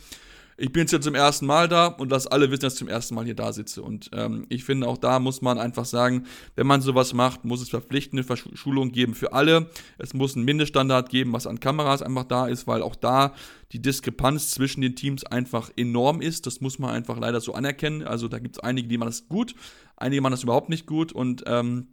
[0.58, 3.14] ich bin jetzt zum ersten Mal da und dass alle wissen, dass ich zum ersten
[3.16, 3.82] Mal hier da sitze.
[3.82, 6.26] Und ähm, ich finde, auch da muss man einfach sagen,
[6.56, 9.70] wenn man sowas macht, muss es verpflichtende Verschulung geben für alle.
[9.98, 13.34] Es muss einen Mindeststandard geben, was an Kameras einfach da ist, weil auch da
[13.74, 16.46] die Diskrepanz zwischen den Teams einfach enorm ist.
[16.46, 18.04] Das muss man einfach leider so anerkennen.
[18.04, 19.56] Also da gibt es einige, die machen das gut,
[19.98, 21.88] einige machen das überhaupt nicht gut und ähm,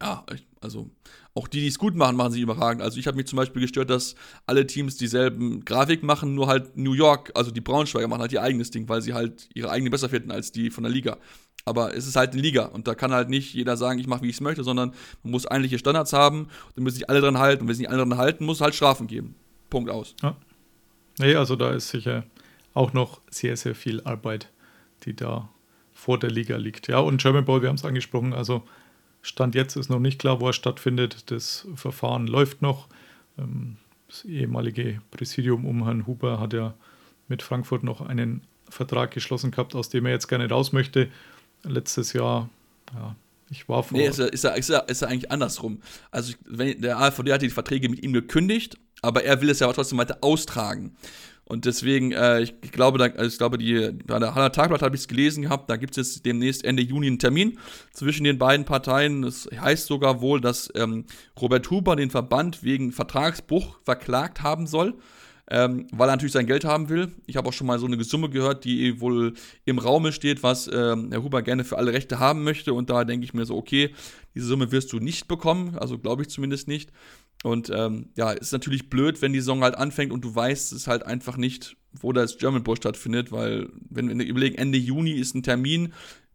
[0.00, 0.26] ja,
[0.60, 0.90] also
[1.34, 2.82] auch die, die es gut machen, machen sie überragend.
[2.82, 4.14] Also ich habe mich zum Beispiel gestört, dass
[4.46, 8.42] alle Teams dieselben Grafik machen, nur halt New York, also die Braunschweiger machen halt ihr
[8.42, 11.18] eigenes Ding, weil sie halt ihre eigene besser finden als die von der Liga.
[11.64, 14.22] Aber es ist halt eine Liga und da kann halt nicht jeder sagen, ich mache,
[14.22, 17.38] wie ich es möchte, sondern man muss eigentliche Standards haben, da müssen sich alle dran
[17.38, 17.62] halten.
[17.62, 19.34] Und wenn sich alle dran halten, muss es halt Strafen geben.
[19.70, 20.14] Punkt aus.
[20.22, 20.36] Ja.
[21.18, 22.24] Nee, also da ist sicher
[22.74, 24.50] auch noch sehr, sehr viel Arbeit,
[25.04, 25.48] die da
[25.92, 26.88] vor der Liga liegt.
[26.88, 28.64] Ja, und German Ball, wir haben es angesprochen, also
[29.24, 31.30] Stand jetzt ist noch nicht klar, wo er stattfindet.
[31.30, 32.88] Das Verfahren läuft noch.
[33.38, 36.74] Ähm, das ehemalige Präsidium um Herrn Huber hat ja
[37.26, 41.08] mit Frankfurt noch einen Vertrag geschlossen gehabt, aus dem er jetzt gerne raus möchte.
[41.62, 42.50] Letztes Jahr,
[42.92, 43.16] ja,
[43.50, 43.96] ich war vor.
[43.96, 45.80] Nee, ist ja, ist ja, ist ist eigentlich andersrum.
[46.10, 49.72] Also, wenn, der AVD hat die Verträge mit ihm gekündigt, aber er will es ja
[49.72, 50.94] trotzdem weiter austragen.
[51.46, 54.96] Und deswegen, äh, ich glaube, da, also ich glaube, die, bei der Haller Tagblatt habe
[54.96, 57.58] ich es gelesen gehabt, da gibt es jetzt demnächst Ende Juni einen Termin
[57.92, 59.24] zwischen den beiden Parteien.
[59.24, 61.04] Es das heißt sogar wohl, dass ähm,
[61.40, 64.94] Robert Huber den Verband wegen Vertragsbruch verklagt haben soll.
[65.50, 67.12] Ähm, weil er natürlich sein Geld haben will.
[67.26, 69.34] Ich habe auch schon mal so eine Summe gehört, die wohl
[69.66, 72.72] im Raume steht, was ähm, Herr Huber gerne für alle Rechte haben möchte.
[72.72, 73.94] Und da denke ich mir so, okay,
[74.34, 76.90] diese Summe wirst du nicht bekommen, also glaube ich zumindest nicht.
[77.44, 80.86] Und ähm, ja, ist natürlich blöd, wenn die Saison halt anfängt und du weißt es
[80.86, 85.34] halt einfach nicht, wo das German Bowl stattfindet, weil, wenn wir überlegen, Ende Juni ist
[85.34, 85.92] ein Termin,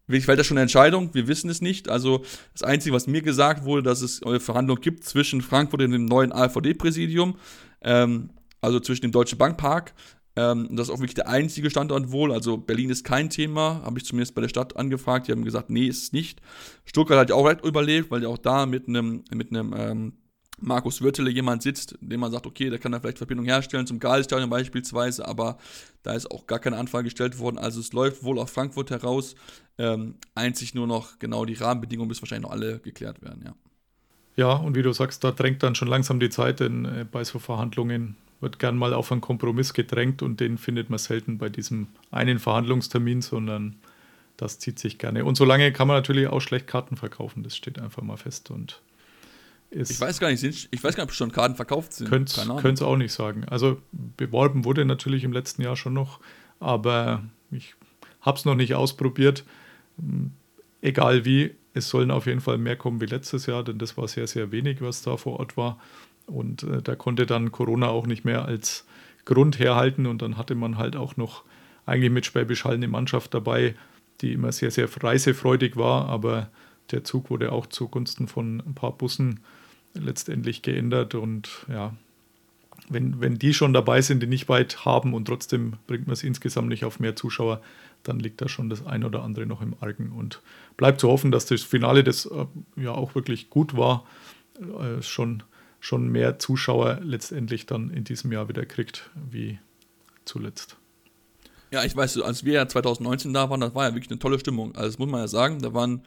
[0.08, 1.90] ich fällt das schon eine Entscheidung, wir wissen es nicht.
[1.90, 5.92] Also das Einzige, was mir gesagt wurde, dass es eine Verhandlung gibt zwischen Frankfurt und
[5.92, 7.38] dem neuen AVD-Präsidium,
[7.82, 8.30] ähm,
[8.62, 9.96] also zwischen dem Deutsche Bankpark.
[10.36, 12.32] Ähm, das ist auch wirklich der einzige Standort wohl.
[12.32, 15.28] Also Berlin ist kein Thema, habe ich zumindest bei der Stadt angefragt.
[15.28, 16.40] Die haben gesagt, nee, ist es nicht.
[16.86, 20.14] Stuttgart hat ja auch überlebt, weil ja auch da mit einem mit einem ähm,
[20.62, 24.00] Markus Wirtele jemand sitzt, dem man sagt, okay, der kann da vielleicht Verbindung herstellen zum
[24.00, 25.58] Galstadion beispielsweise, aber
[26.04, 27.58] da ist auch gar keine Anfrage gestellt worden.
[27.58, 29.36] Also es läuft wohl aus Frankfurt heraus.
[29.78, 33.56] Ähm, einzig nur noch genau die Rahmenbedingungen müssen wahrscheinlich noch alle geklärt werden, ja.
[34.36, 37.24] Ja, und wie du sagst, da drängt dann schon langsam die Zeit, denn äh, bei
[37.24, 41.50] so Verhandlungen wird gern mal auf einen Kompromiss gedrängt und den findet man selten bei
[41.50, 43.76] diesem einen Verhandlungstermin, sondern
[44.38, 45.26] das zieht sich gerne.
[45.26, 48.82] Und solange kann man natürlich auch schlecht Karten verkaufen, das steht einfach mal fest und
[49.72, 49.92] ist.
[49.92, 52.10] Ich weiß gar nicht, ich weiß gar nicht, ob schon Karten verkauft sind.
[52.62, 53.46] Könnt es auch nicht sagen.
[53.46, 56.20] Also beworben wurde natürlich im letzten Jahr schon noch,
[56.60, 57.76] aber ich
[58.22, 59.44] habe es noch nicht ausprobiert.
[59.98, 60.32] Hm,
[60.82, 64.08] egal wie, es sollen auf jeden Fall mehr kommen wie letztes Jahr, denn das war
[64.08, 65.80] sehr, sehr wenig, was da vor Ort war.
[66.26, 68.86] Und äh, da konnte dann Corona auch nicht mehr als
[69.26, 70.06] Grund herhalten.
[70.06, 71.44] Und dann hatte man halt auch noch
[71.86, 73.76] eigentlich mit Schwäbisch Hall eine Mannschaft dabei,
[74.22, 76.08] die immer sehr, sehr reisefreudig war.
[76.08, 76.50] Aber
[76.92, 79.40] der Zug wurde auch zugunsten von ein paar Bussen
[80.00, 81.16] letztendlich geändert.
[81.16, 81.94] Und ja,
[82.90, 86.24] wenn, wenn die schon dabei sind, die nicht weit haben und trotzdem bringt man es
[86.24, 87.62] insgesamt nicht auf mehr Zuschauer,
[88.04, 90.12] dann liegt da schon das ein oder andere noch im Argen.
[90.12, 90.42] Und
[90.78, 92.46] bleibt zu hoffen, dass das Finale, das äh,
[92.76, 94.06] ja auch wirklich gut war,
[94.60, 95.44] äh, schon,
[95.80, 99.60] schon mehr Zuschauer letztendlich dann in diesem Jahr wieder kriegt wie
[100.26, 100.78] zuletzt.
[101.72, 104.40] Ja, ich weiß, als wir ja 2019 da waren, das war ja wirklich eine tolle
[104.40, 104.76] Stimmung.
[104.76, 106.02] Also das muss man ja sagen, da waren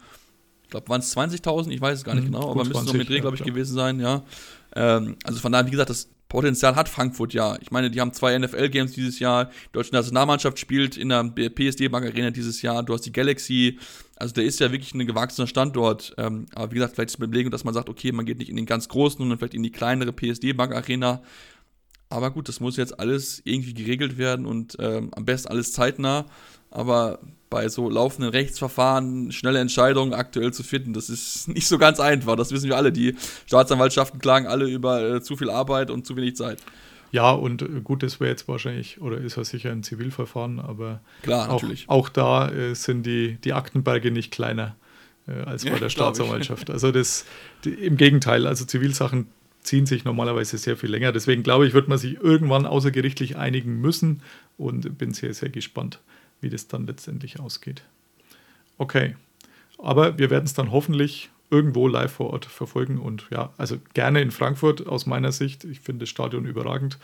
[0.72, 3.08] glaube, waren es 20.000, ich weiß es gar nicht mhm, genau, aber müssen so mit
[3.08, 4.24] Dreh, glaube ich, ja, gewesen sein, ja.
[4.74, 7.58] Ähm, also von daher, wie gesagt, das Potenzial hat Frankfurt ja.
[7.60, 12.06] Ich meine, die haben zwei NFL-Games dieses Jahr, die deutsche Nationalmannschaft spielt in der PSD-Bank
[12.06, 13.78] Arena dieses Jahr, du hast die Galaxy,
[14.16, 16.14] also der ist ja wirklich ein gewachsener Standort.
[16.16, 18.48] Ähm, aber wie gesagt, vielleicht ist es Überlegung, dass man sagt, okay, man geht nicht
[18.48, 21.22] in den ganz großen, sondern vielleicht in die kleinere PSD-Bank Arena.
[22.08, 26.26] Aber gut, das muss jetzt alles irgendwie geregelt werden und ähm, am besten alles zeitnah.
[26.70, 27.18] Aber
[27.52, 30.94] bei so laufenden Rechtsverfahren schnelle Entscheidungen aktuell zu finden.
[30.94, 32.34] Das ist nicht so ganz einfach.
[32.34, 32.92] Das wissen wir alle.
[32.92, 33.14] Die
[33.46, 36.58] Staatsanwaltschaften klagen alle über äh, zu viel Arbeit und zu wenig Zeit.
[37.10, 41.00] Ja, und äh, gut, das wäre jetzt wahrscheinlich, oder ist ja sicher ein Zivilverfahren, aber
[41.22, 41.84] Klar, auch, natürlich.
[41.88, 44.74] auch da äh, sind die, die Aktenberge nicht kleiner
[45.28, 45.92] äh, als bei Ja, der ich.
[45.92, 46.70] Staatsanwaltschaft.
[46.70, 47.26] Also das
[47.66, 49.26] die, im Gegenteil, also Zivilsachen
[49.62, 51.12] ziehen sich normalerweise sehr viel länger.
[51.12, 54.22] Deswegen glaube ich, wird man sich irgendwann außergerichtlich einigen müssen
[54.56, 56.00] und bin sehr, sehr gespannt,
[56.42, 57.82] wie das dann letztendlich ausgeht.
[58.78, 59.16] Okay,
[59.78, 64.22] aber wir werden es dann hoffentlich irgendwo live vor Ort verfolgen und ja, also gerne
[64.22, 65.64] in Frankfurt aus meiner Sicht.
[65.64, 66.98] Ich finde das Stadion überragend,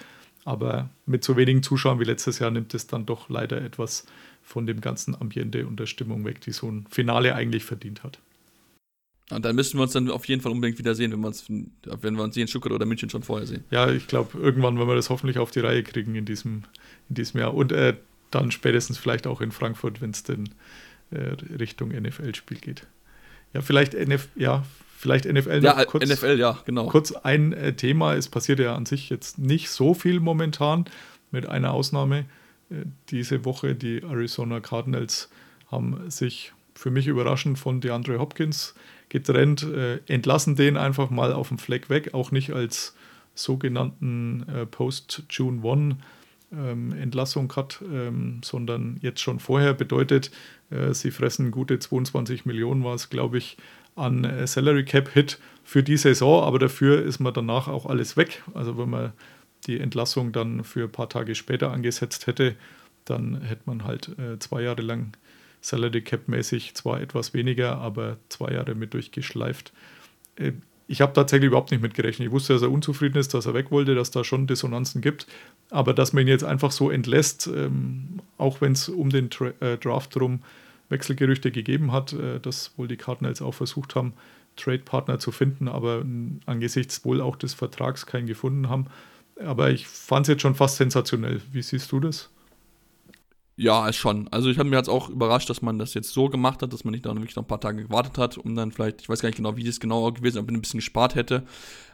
[0.45, 4.07] aber mit so wenigen Zuschauern wie letztes Jahr nimmt es dann doch leider etwas
[4.43, 8.19] von dem ganzen Ambiente und der Stimmung weg, die so ein Finale eigentlich verdient hat.
[9.31, 11.45] Und dann müssen wir uns dann auf jeden Fall unbedingt wieder sehen, wenn wir uns,
[11.49, 13.65] wenn wir uns hier in Stuttgart oder München schon vorher sehen.
[13.71, 16.63] Ja, ich glaube, irgendwann werden wir das hoffentlich auf die Reihe kriegen in diesem,
[17.11, 17.53] in diesem Jahr.
[17.53, 17.97] Und äh,
[18.31, 20.51] dann spätestens vielleicht auch in Frankfurt, wenn es denn
[21.11, 22.87] äh, Richtung NFL-Spiel geht.
[23.55, 24.65] Ja, vielleicht, NF, ja,
[24.97, 26.07] vielleicht NFL Ja, kurz.
[26.07, 26.87] NFL, ja, genau.
[26.87, 30.85] Kurz ein äh, Thema, es passiert ja an sich jetzt nicht so viel momentan,
[31.31, 32.27] mit einer Ausnahme.
[32.71, 35.31] Äh, diese Woche, die Arizona Cardinals
[35.71, 38.75] haben sich für mich überraschend von DeAndre Hopkins
[39.09, 42.95] getrennt, äh, entlassen den einfach mal auf dem Fleck weg, auch nicht als
[43.35, 45.97] sogenannten äh, Post-June 1
[46.53, 50.31] ähm, Entlassung hat, ähm, sondern jetzt schon vorher bedeutet,
[50.71, 53.57] äh, sie fressen gute 22 Millionen, war es, glaube ich,
[53.97, 58.17] an äh, Salary Cap Hit für die Saison, aber dafür ist man danach auch alles
[58.17, 58.43] weg.
[58.55, 59.13] Also wenn man
[59.67, 62.55] die Entlassung dann für ein paar Tage später angesetzt hätte,
[63.05, 65.17] dann hätte man halt äh, zwei Jahre lang
[65.61, 69.73] Salary Cap mäßig zwar etwas weniger, aber zwei Jahre mit durchgeschleift.
[70.91, 72.27] Ich habe tatsächlich überhaupt nicht mitgerechnet.
[72.27, 75.27] Ich wusste, dass er unzufrieden ist, dass er weg wollte, dass da schon Dissonanzen gibt.
[75.69, 79.53] Aber dass man ihn jetzt einfach so entlässt, ähm, auch wenn es um den Tra
[79.61, 80.41] äh, Draft drum
[80.89, 84.15] Wechselgerüchte gegeben hat, äh, dass wohl die Cardinals auch versucht haben,
[84.57, 86.05] Trade-Partner zu finden, aber
[86.47, 88.87] angesichts wohl auch des Vertrags keinen gefunden haben.
[89.39, 91.41] Aber ich fand es jetzt schon fast sensationell.
[91.53, 92.31] Wie siehst du das?
[93.61, 94.29] Ja, ist schon.
[94.29, 96.85] Also ich habe mir jetzt auch überrascht, dass man das jetzt so gemacht hat, dass
[96.85, 99.21] man nicht dann wirklich noch ein paar Tage gewartet hat, um dann vielleicht, ich weiß
[99.21, 101.43] gar nicht genau, wie das genau gewesen ist, ob man ein bisschen gespart hätte.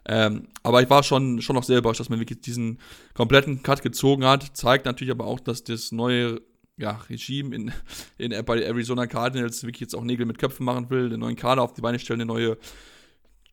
[0.04, 2.80] Ähm, aber ich war schon, schon noch sehr überrascht, dass man wirklich diesen
[3.14, 4.54] kompletten Cut gezogen hat.
[4.54, 6.42] Zeigt natürlich aber auch, dass das neue
[6.76, 7.72] ja, Regime in,
[8.18, 11.62] in, bei Arizona Cardinals wirklich jetzt auch Nägel mit Köpfen machen will, den neuen Kader
[11.62, 12.58] auf die Beine stellen, eine neue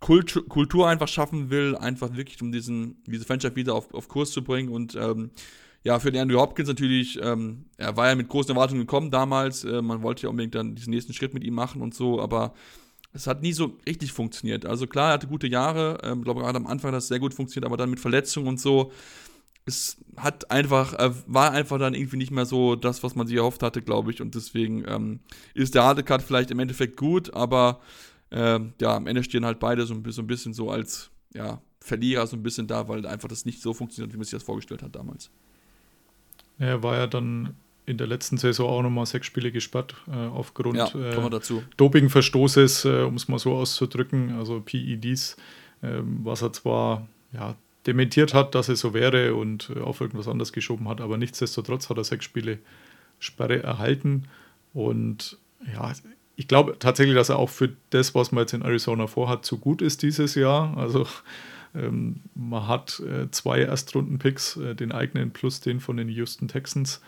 [0.02, 4.32] Kultur, Kultur einfach schaffen will, einfach wirklich, um diesen, diese Franchise wieder auf, auf Kurs
[4.32, 5.32] zu bringen und ähm,
[5.84, 9.64] ja, für den Andrew Hopkins natürlich, ähm, er war ja mit großen Erwartungen gekommen damals.
[9.64, 12.54] Äh, man wollte ja unbedingt dann diesen nächsten Schritt mit ihm machen und so, aber
[13.14, 14.66] es hat nie so richtig funktioniert.
[14.66, 17.20] Also klar, er hatte gute Jahre, ich ähm, glaube gerade am Anfang hat das sehr
[17.20, 18.92] gut funktioniert, aber dann mit Verletzungen und so,
[19.66, 23.38] es hat einfach, äh, war einfach dann irgendwie nicht mehr so das, was man sich
[23.38, 24.22] erhofft hatte, glaube ich.
[24.22, 25.20] Und deswegen ähm,
[25.54, 27.80] ist der harte Cut vielleicht im Endeffekt gut, aber
[28.32, 31.62] ähm, ja, am Ende stehen halt beide so ein, so ein bisschen so als ja,
[31.80, 34.44] Verlierer so ein bisschen da, weil einfach das nicht so funktioniert, wie man sich das
[34.44, 35.32] vorgestellt hat damals.
[36.62, 37.56] Er war ja dann
[37.88, 41.16] in der letzten Saison auch nochmal sechs Spiele gesperrt äh, aufgrund Ja, äh.
[41.78, 45.38] Dopingverstoßes, äh, um es mal so auszudrücken, also PEDs,
[45.82, 47.56] ähm, was er zwar ja,
[47.88, 51.90] dementiert hat, dass es so wäre und äh, auf irgendwas anderes geschoben hat, aber nichtsdestotrotz
[51.90, 52.60] hat er sechs Spiele
[53.18, 54.28] Sperre erhalten
[54.74, 55.40] und
[55.74, 55.92] ja,
[56.36, 59.58] ich glaube tatsächlich, dass er auch für das, was man jetzt in Arizona vorhat, zu
[59.58, 60.76] gut ist dieses Jahr.
[60.78, 61.06] Also
[61.76, 67.02] ähm, man hat äh, zwei Erstrunden-Picks, äh, den eigenen plus den von den Houston Texans,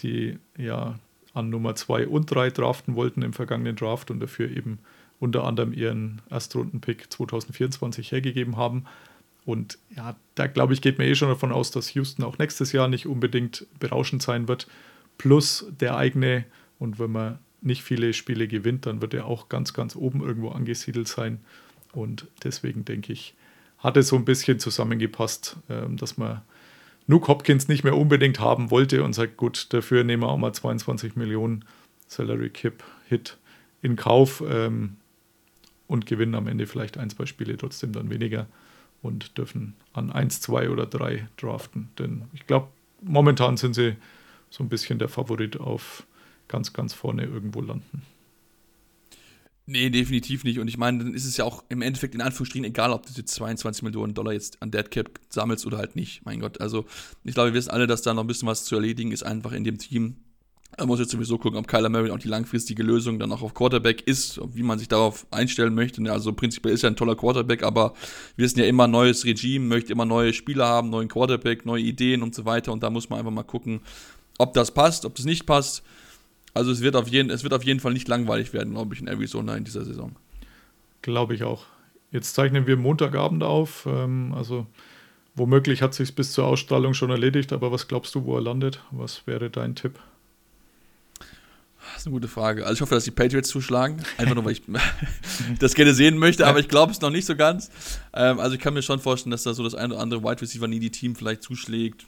[0.00, 0.98] die ja
[1.34, 4.78] an Nummer zwei und drei draften wollten im vergangenen Draft und dafür eben
[5.18, 8.84] unter anderem ihren Erstrunden-Pick 2024 hergegeben haben.
[9.44, 12.72] Und ja, da glaube ich, geht mir eh schon davon aus, dass Houston auch nächstes
[12.72, 14.66] Jahr nicht unbedingt berauschend sein wird.
[15.18, 16.44] Plus der eigene,
[16.78, 20.50] und wenn man nicht viele Spiele gewinnt, dann wird er auch ganz, ganz oben irgendwo
[20.50, 21.40] angesiedelt sein.
[21.92, 23.34] Und deswegen denke ich,
[23.86, 26.42] hat es so ein bisschen zusammengepasst, ähm, dass man
[27.06, 30.52] Nuke Hopkins nicht mehr unbedingt haben wollte und sagt, gut, dafür nehmen wir auch mal
[30.52, 31.64] 22 Millionen
[32.08, 33.38] Salary Cap Hit
[33.82, 34.96] in Kauf ähm,
[35.86, 38.48] und gewinnen am Ende vielleicht ein, zwei Spiele trotzdem dann weniger
[39.02, 41.90] und dürfen an 1, 2 oder 3 draften.
[41.96, 42.66] Denn ich glaube,
[43.02, 43.94] momentan sind sie
[44.50, 46.04] so ein bisschen der Favorit auf
[46.48, 48.02] ganz, ganz vorne irgendwo landen.
[49.68, 50.60] Nee, definitiv nicht.
[50.60, 53.12] Und ich meine, dann ist es ja auch im Endeffekt in Anführungsstrichen egal, ob du
[53.16, 56.24] jetzt 22 Millionen Dollar jetzt an Dead Cap sammelst oder halt nicht.
[56.24, 56.84] Mein Gott, also
[57.24, 59.50] ich glaube, wir wissen alle, dass da noch ein bisschen was zu erledigen ist, einfach
[59.50, 60.18] in dem Team.
[60.78, 63.54] Man muss jetzt sowieso gucken, ob Kyler Murray auch die langfristige Lösung dann auch auf
[63.54, 66.00] Quarterback ist, wie man sich darauf einstellen möchte.
[66.12, 67.94] Also prinzipiell ist er ein toller Quarterback, aber
[68.36, 72.22] wir wissen ja immer, neues Regime, möchte immer neue Spieler haben, neuen Quarterback, neue Ideen
[72.22, 72.72] und so weiter.
[72.72, 73.80] Und da muss man einfach mal gucken,
[74.38, 75.82] ob das passt, ob das nicht passt.
[76.56, 79.00] Also es wird auf jeden, es wird auf jeden Fall nicht langweilig werden, glaube ich,
[79.00, 80.16] in Arizona in dieser Saison.
[81.02, 81.66] Glaube ich auch.
[82.12, 83.86] Jetzt zeichnen wir Montagabend auf.
[83.86, 84.66] Ähm, also
[85.34, 88.82] womöglich hat sich bis zur Ausstrahlung schon erledigt, aber was glaubst du, wo er landet?
[88.90, 89.98] Was wäre dein Tipp?
[91.92, 92.64] Das ist eine gute Frage.
[92.64, 94.02] Also ich hoffe, dass die Patriots zuschlagen.
[94.16, 94.62] Einfach nur, weil ich
[95.58, 97.70] das gerne sehen möchte, aber ich glaube es noch nicht so ganz.
[98.12, 100.40] Ähm, also ich kann mir schon vorstellen, dass da so das eine oder andere Wide
[100.40, 102.06] Receiver Needy Team vielleicht zuschlägt.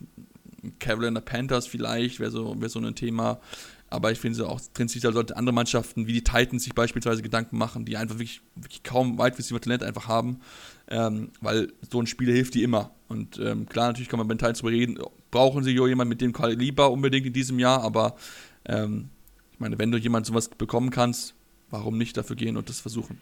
[0.81, 3.41] Carolina Panthers vielleicht wäre so, wär so ein Thema.
[3.91, 7.85] Aber ich finde auch prinzipiell sollten andere Mannschaften wie die Titans sich beispielsweise Gedanken machen,
[7.85, 10.41] die einfach wirklich, wirklich kaum Wide Receiver Talent einfach haben.
[10.91, 12.91] Ähm, weil so ein Spieler hilft die immer.
[13.09, 14.99] Und ähm, klar, natürlich kann man bei den Titans darüber reden,
[15.31, 18.17] brauchen sie jemanden mit dem Kaliber unbedingt in diesem Jahr, aber
[18.67, 19.09] ähm,
[19.53, 21.35] ich meine, wenn du jemand sowas bekommen kannst,
[21.71, 23.21] warum nicht dafür gehen und das versuchen?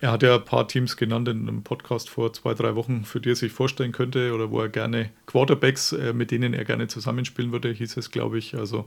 [0.00, 3.20] Er hat ja ein paar Teams genannt in einem Podcast vor zwei, drei Wochen, für
[3.20, 6.86] die er sich vorstellen könnte oder wo er gerne Quarterbacks, äh, mit denen er gerne
[6.86, 8.54] zusammenspielen würde, hieß es, glaube ich.
[8.54, 8.86] Also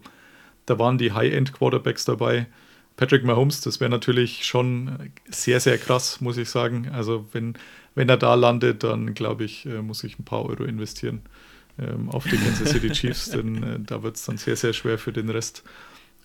[0.66, 2.48] da waren die High-End-Quarterbacks dabei.
[2.98, 6.90] Patrick Mahomes, das wäre natürlich schon sehr, sehr krass, muss ich sagen.
[6.90, 7.56] Also wenn,
[7.96, 11.22] wenn er da landet, dann glaube ich, äh, muss ich ein paar Euro investieren
[11.80, 14.98] ähm, auf die Kansas City Chiefs, denn äh, da wird es dann sehr, sehr schwer
[14.98, 15.64] für den Rest.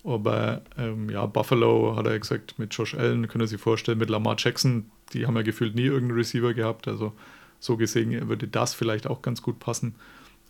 [0.05, 4.37] Aber ähm, ja, Buffalo hat er gesagt, mit Josh Allen können Sie vorstellen, mit Lamar
[4.39, 6.87] Jackson, die haben ja gefühlt nie irgendeinen Receiver gehabt.
[6.87, 7.13] Also
[7.59, 9.97] so gesehen würde das vielleicht auch ganz gut passen.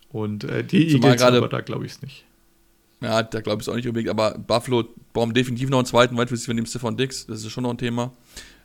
[0.09, 2.25] Und äh, die Zumal Eagles, aber da glaube ich es nicht.
[3.01, 6.17] Ja, da glaube ich es auch nicht unbedingt, aber Buffalo brauchen definitiv noch einen zweiten
[6.17, 8.11] Wide Receiver neben Stephon Dix, das ist schon noch ein Thema.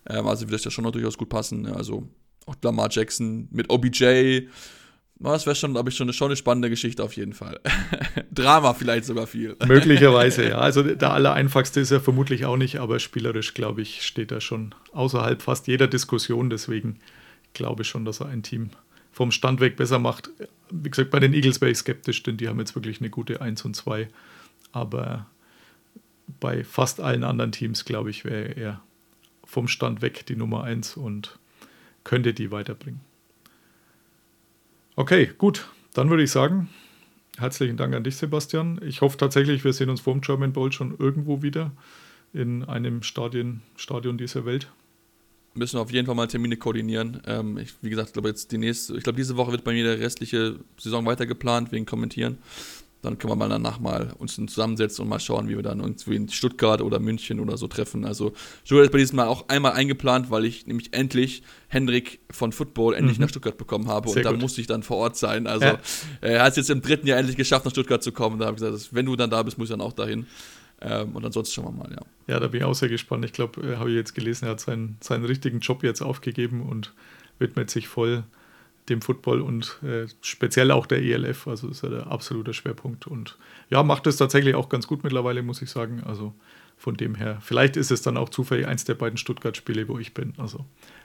[0.09, 1.67] Ähm, also wird das ja schon noch durchaus gut passen.
[1.67, 2.09] Also
[2.47, 4.47] auch Lamar Jackson mit OBJ,
[5.31, 7.61] das wäre schon, glaube ich, schon eine, schon eine spannende Geschichte auf jeden Fall.
[8.33, 9.57] Drama vielleicht sogar viel.
[9.67, 10.59] Möglicherweise, ja.
[10.59, 14.75] Also der allereinfachste ist er vermutlich auch nicht, aber spielerisch, glaube ich, steht er schon
[14.93, 16.51] außerhalb fast jeder Diskussion.
[16.51, 16.99] Deswegen
[17.55, 18.71] glaube ich schon, dass er ein Team
[19.13, 20.31] vom Stand weg besser macht.
[20.71, 23.41] Wie gesagt, bei den Eagles wäre ich skeptisch, denn die haben jetzt wirklich eine gute
[23.41, 24.09] 1 und 2.
[24.73, 25.27] Aber
[26.41, 28.83] bei fast allen anderen Teams, glaube ich, wäre er
[29.45, 31.39] vom Stand weg die Nummer 1 und
[32.05, 33.01] könnte die weiterbringen.
[34.97, 35.69] Okay, gut.
[35.95, 36.71] Dann würde ich sagen,
[37.37, 38.81] herzlichen Dank an dich, Sebastian.
[38.83, 41.71] Ich hoffe tatsächlich, wir sehen uns vor dem German Bowl schon irgendwo wieder
[42.33, 44.71] in einem Stadion, Stadion dieser Welt.
[45.55, 47.21] Müssen wir auf jeden Fall mal Termine koordinieren.
[47.27, 49.73] Ähm, ich, wie gesagt, ich glaube jetzt die nächste, ich glaube diese Woche wird bei
[49.73, 52.39] mir der restliche Saison weiter geplant wegen Kommentieren.
[53.03, 56.15] Dann können wir mal danach mal uns zusammensetzen und mal schauen, wie wir dann irgendwie
[56.15, 58.05] in Stuttgart oder München oder so treffen.
[58.05, 58.33] Also
[58.65, 62.95] Stuttgart ist bei diesem Mal auch einmal eingeplant, weil ich nämlich endlich Hendrik von Football
[62.95, 64.13] endlich nach Stuttgart bekommen habe Mhm.
[64.13, 65.49] Sehr und da musste ich dann vor Ort sein.
[65.49, 65.79] Also Ja.
[66.21, 68.39] er hat es jetzt im dritten Jahr endlich geschafft, nach Stuttgart zu kommen.
[68.39, 70.27] Da habe ich gesagt, wenn du dann da bist, muss ich dann auch dahin.
[70.83, 72.03] Ähm, und ansonsten schauen wir mal, ja.
[72.27, 73.25] Ja, da bin ich auch sehr gespannt.
[73.25, 76.63] Ich glaube, äh, habe ich jetzt gelesen, er hat seinen, seinen richtigen Job jetzt aufgegeben
[76.63, 76.93] und
[77.39, 78.25] widmet sich voll
[78.89, 81.47] dem Football und äh, speziell auch der ELF.
[81.47, 83.07] Also ist ja der absolute Schwerpunkt.
[83.07, 83.39] Und
[83.71, 86.03] ja, macht es tatsächlich auch ganz gut mittlerweile, muss ich sagen.
[86.05, 86.35] Also
[86.77, 90.15] von dem her, vielleicht ist es dann auch zufällig eins der beiden Stuttgart-Spiele, wo ich
[90.15, 90.35] bin.
[90.37, 90.65] Also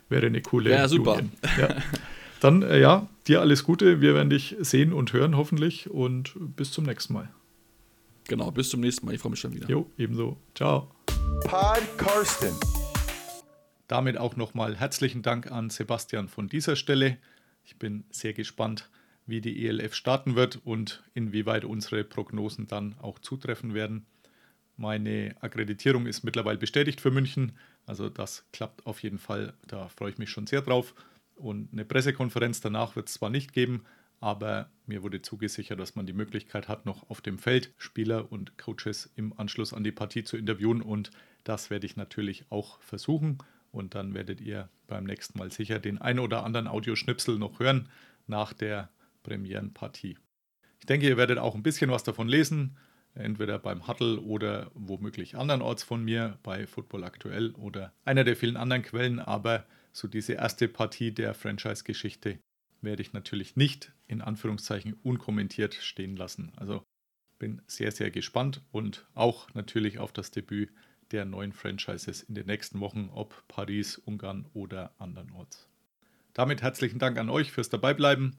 [0.09, 1.13] wäre eine coole Ja, super.
[1.13, 1.31] Union.
[1.59, 1.75] Ja.
[2.39, 4.01] Dann, äh, ja, dir alles Gute.
[4.01, 7.29] Wir werden dich sehen und hören hoffentlich und bis zum nächsten Mal.
[8.27, 9.15] Genau, bis zum nächsten Mal.
[9.15, 9.69] Ich freue mich schon wieder.
[9.69, 10.37] Jo, ebenso.
[10.53, 10.91] Ciao.
[11.43, 12.53] Pod Karsten.
[13.87, 17.17] Damit auch nochmal herzlichen Dank an Sebastian von dieser Stelle.
[17.63, 18.89] Ich bin sehr gespannt,
[19.25, 24.05] wie die ELF starten wird und inwieweit unsere Prognosen dann auch zutreffen werden.
[24.75, 27.53] Meine Akkreditierung ist mittlerweile bestätigt für München,
[27.85, 29.53] also das klappt auf jeden Fall.
[29.67, 30.93] Da freue ich mich schon sehr drauf.
[31.35, 33.85] Und eine Pressekonferenz danach wird es zwar nicht geben,
[34.19, 38.57] aber mir wurde zugesichert, dass man die Möglichkeit hat, noch auf dem Feld Spieler und
[38.57, 40.81] Coaches im Anschluss an die Partie zu interviewen.
[40.81, 41.11] Und
[41.43, 43.37] das werde ich natürlich auch versuchen.
[43.71, 47.89] Und dann werdet ihr beim nächsten Mal sicher den ein oder anderen Audioschnipsel noch hören
[48.25, 48.89] nach der
[49.23, 50.17] Premierenpartie.
[50.79, 52.77] Ich denke, ihr werdet auch ein bisschen was davon lesen,
[53.13, 58.57] entweder beim Huddle oder womöglich andernorts von mir, bei Football Aktuell oder einer der vielen
[58.57, 62.39] anderen Quellen, aber so diese erste Partie der Franchise-Geschichte
[62.81, 66.51] werde ich natürlich nicht in Anführungszeichen unkommentiert stehen lassen.
[66.55, 66.83] Also
[67.39, 70.71] bin sehr, sehr gespannt und auch natürlich auf das Debüt
[71.11, 75.69] der neuen Franchises in den nächsten Wochen, ob Paris, Ungarn oder andernorts.
[76.33, 78.37] Damit herzlichen Dank an euch fürs Dabeibleiben.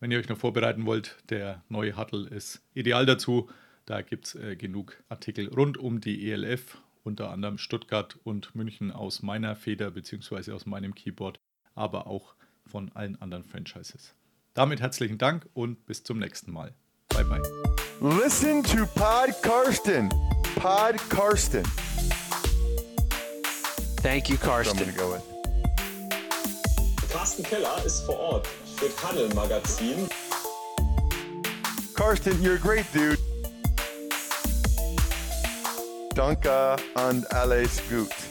[0.00, 3.48] Wenn ihr euch noch vorbereiten wollt, der neue Huddle ist ideal dazu.
[3.86, 8.92] Da gibt es äh, genug Artikel rund um die ELF, unter anderem Stuttgart und München
[8.92, 10.52] aus meiner Feder bzw.
[10.52, 11.38] aus meinem Keyboard,
[11.74, 12.34] aber auch
[12.68, 14.14] von allen anderen Franchises.
[14.54, 16.74] Damit herzlichen Dank und bis zum nächsten Mal.
[17.08, 17.42] Bye bye.
[18.00, 20.08] Listen to Pod Karsten.
[20.56, 21.64] Pod Karsten.
[24.02, 24.94] Thank you, Karsten.
[24.96, 25.16] go.
[27.10, 28.46] Carsten Keller ist vor Ort
[28.76, 30.08] für Tunnel Magazin.
[31.94, 33.18] Karsten, you're a great dude.
[36.14, 38.27] Danke und alles gut.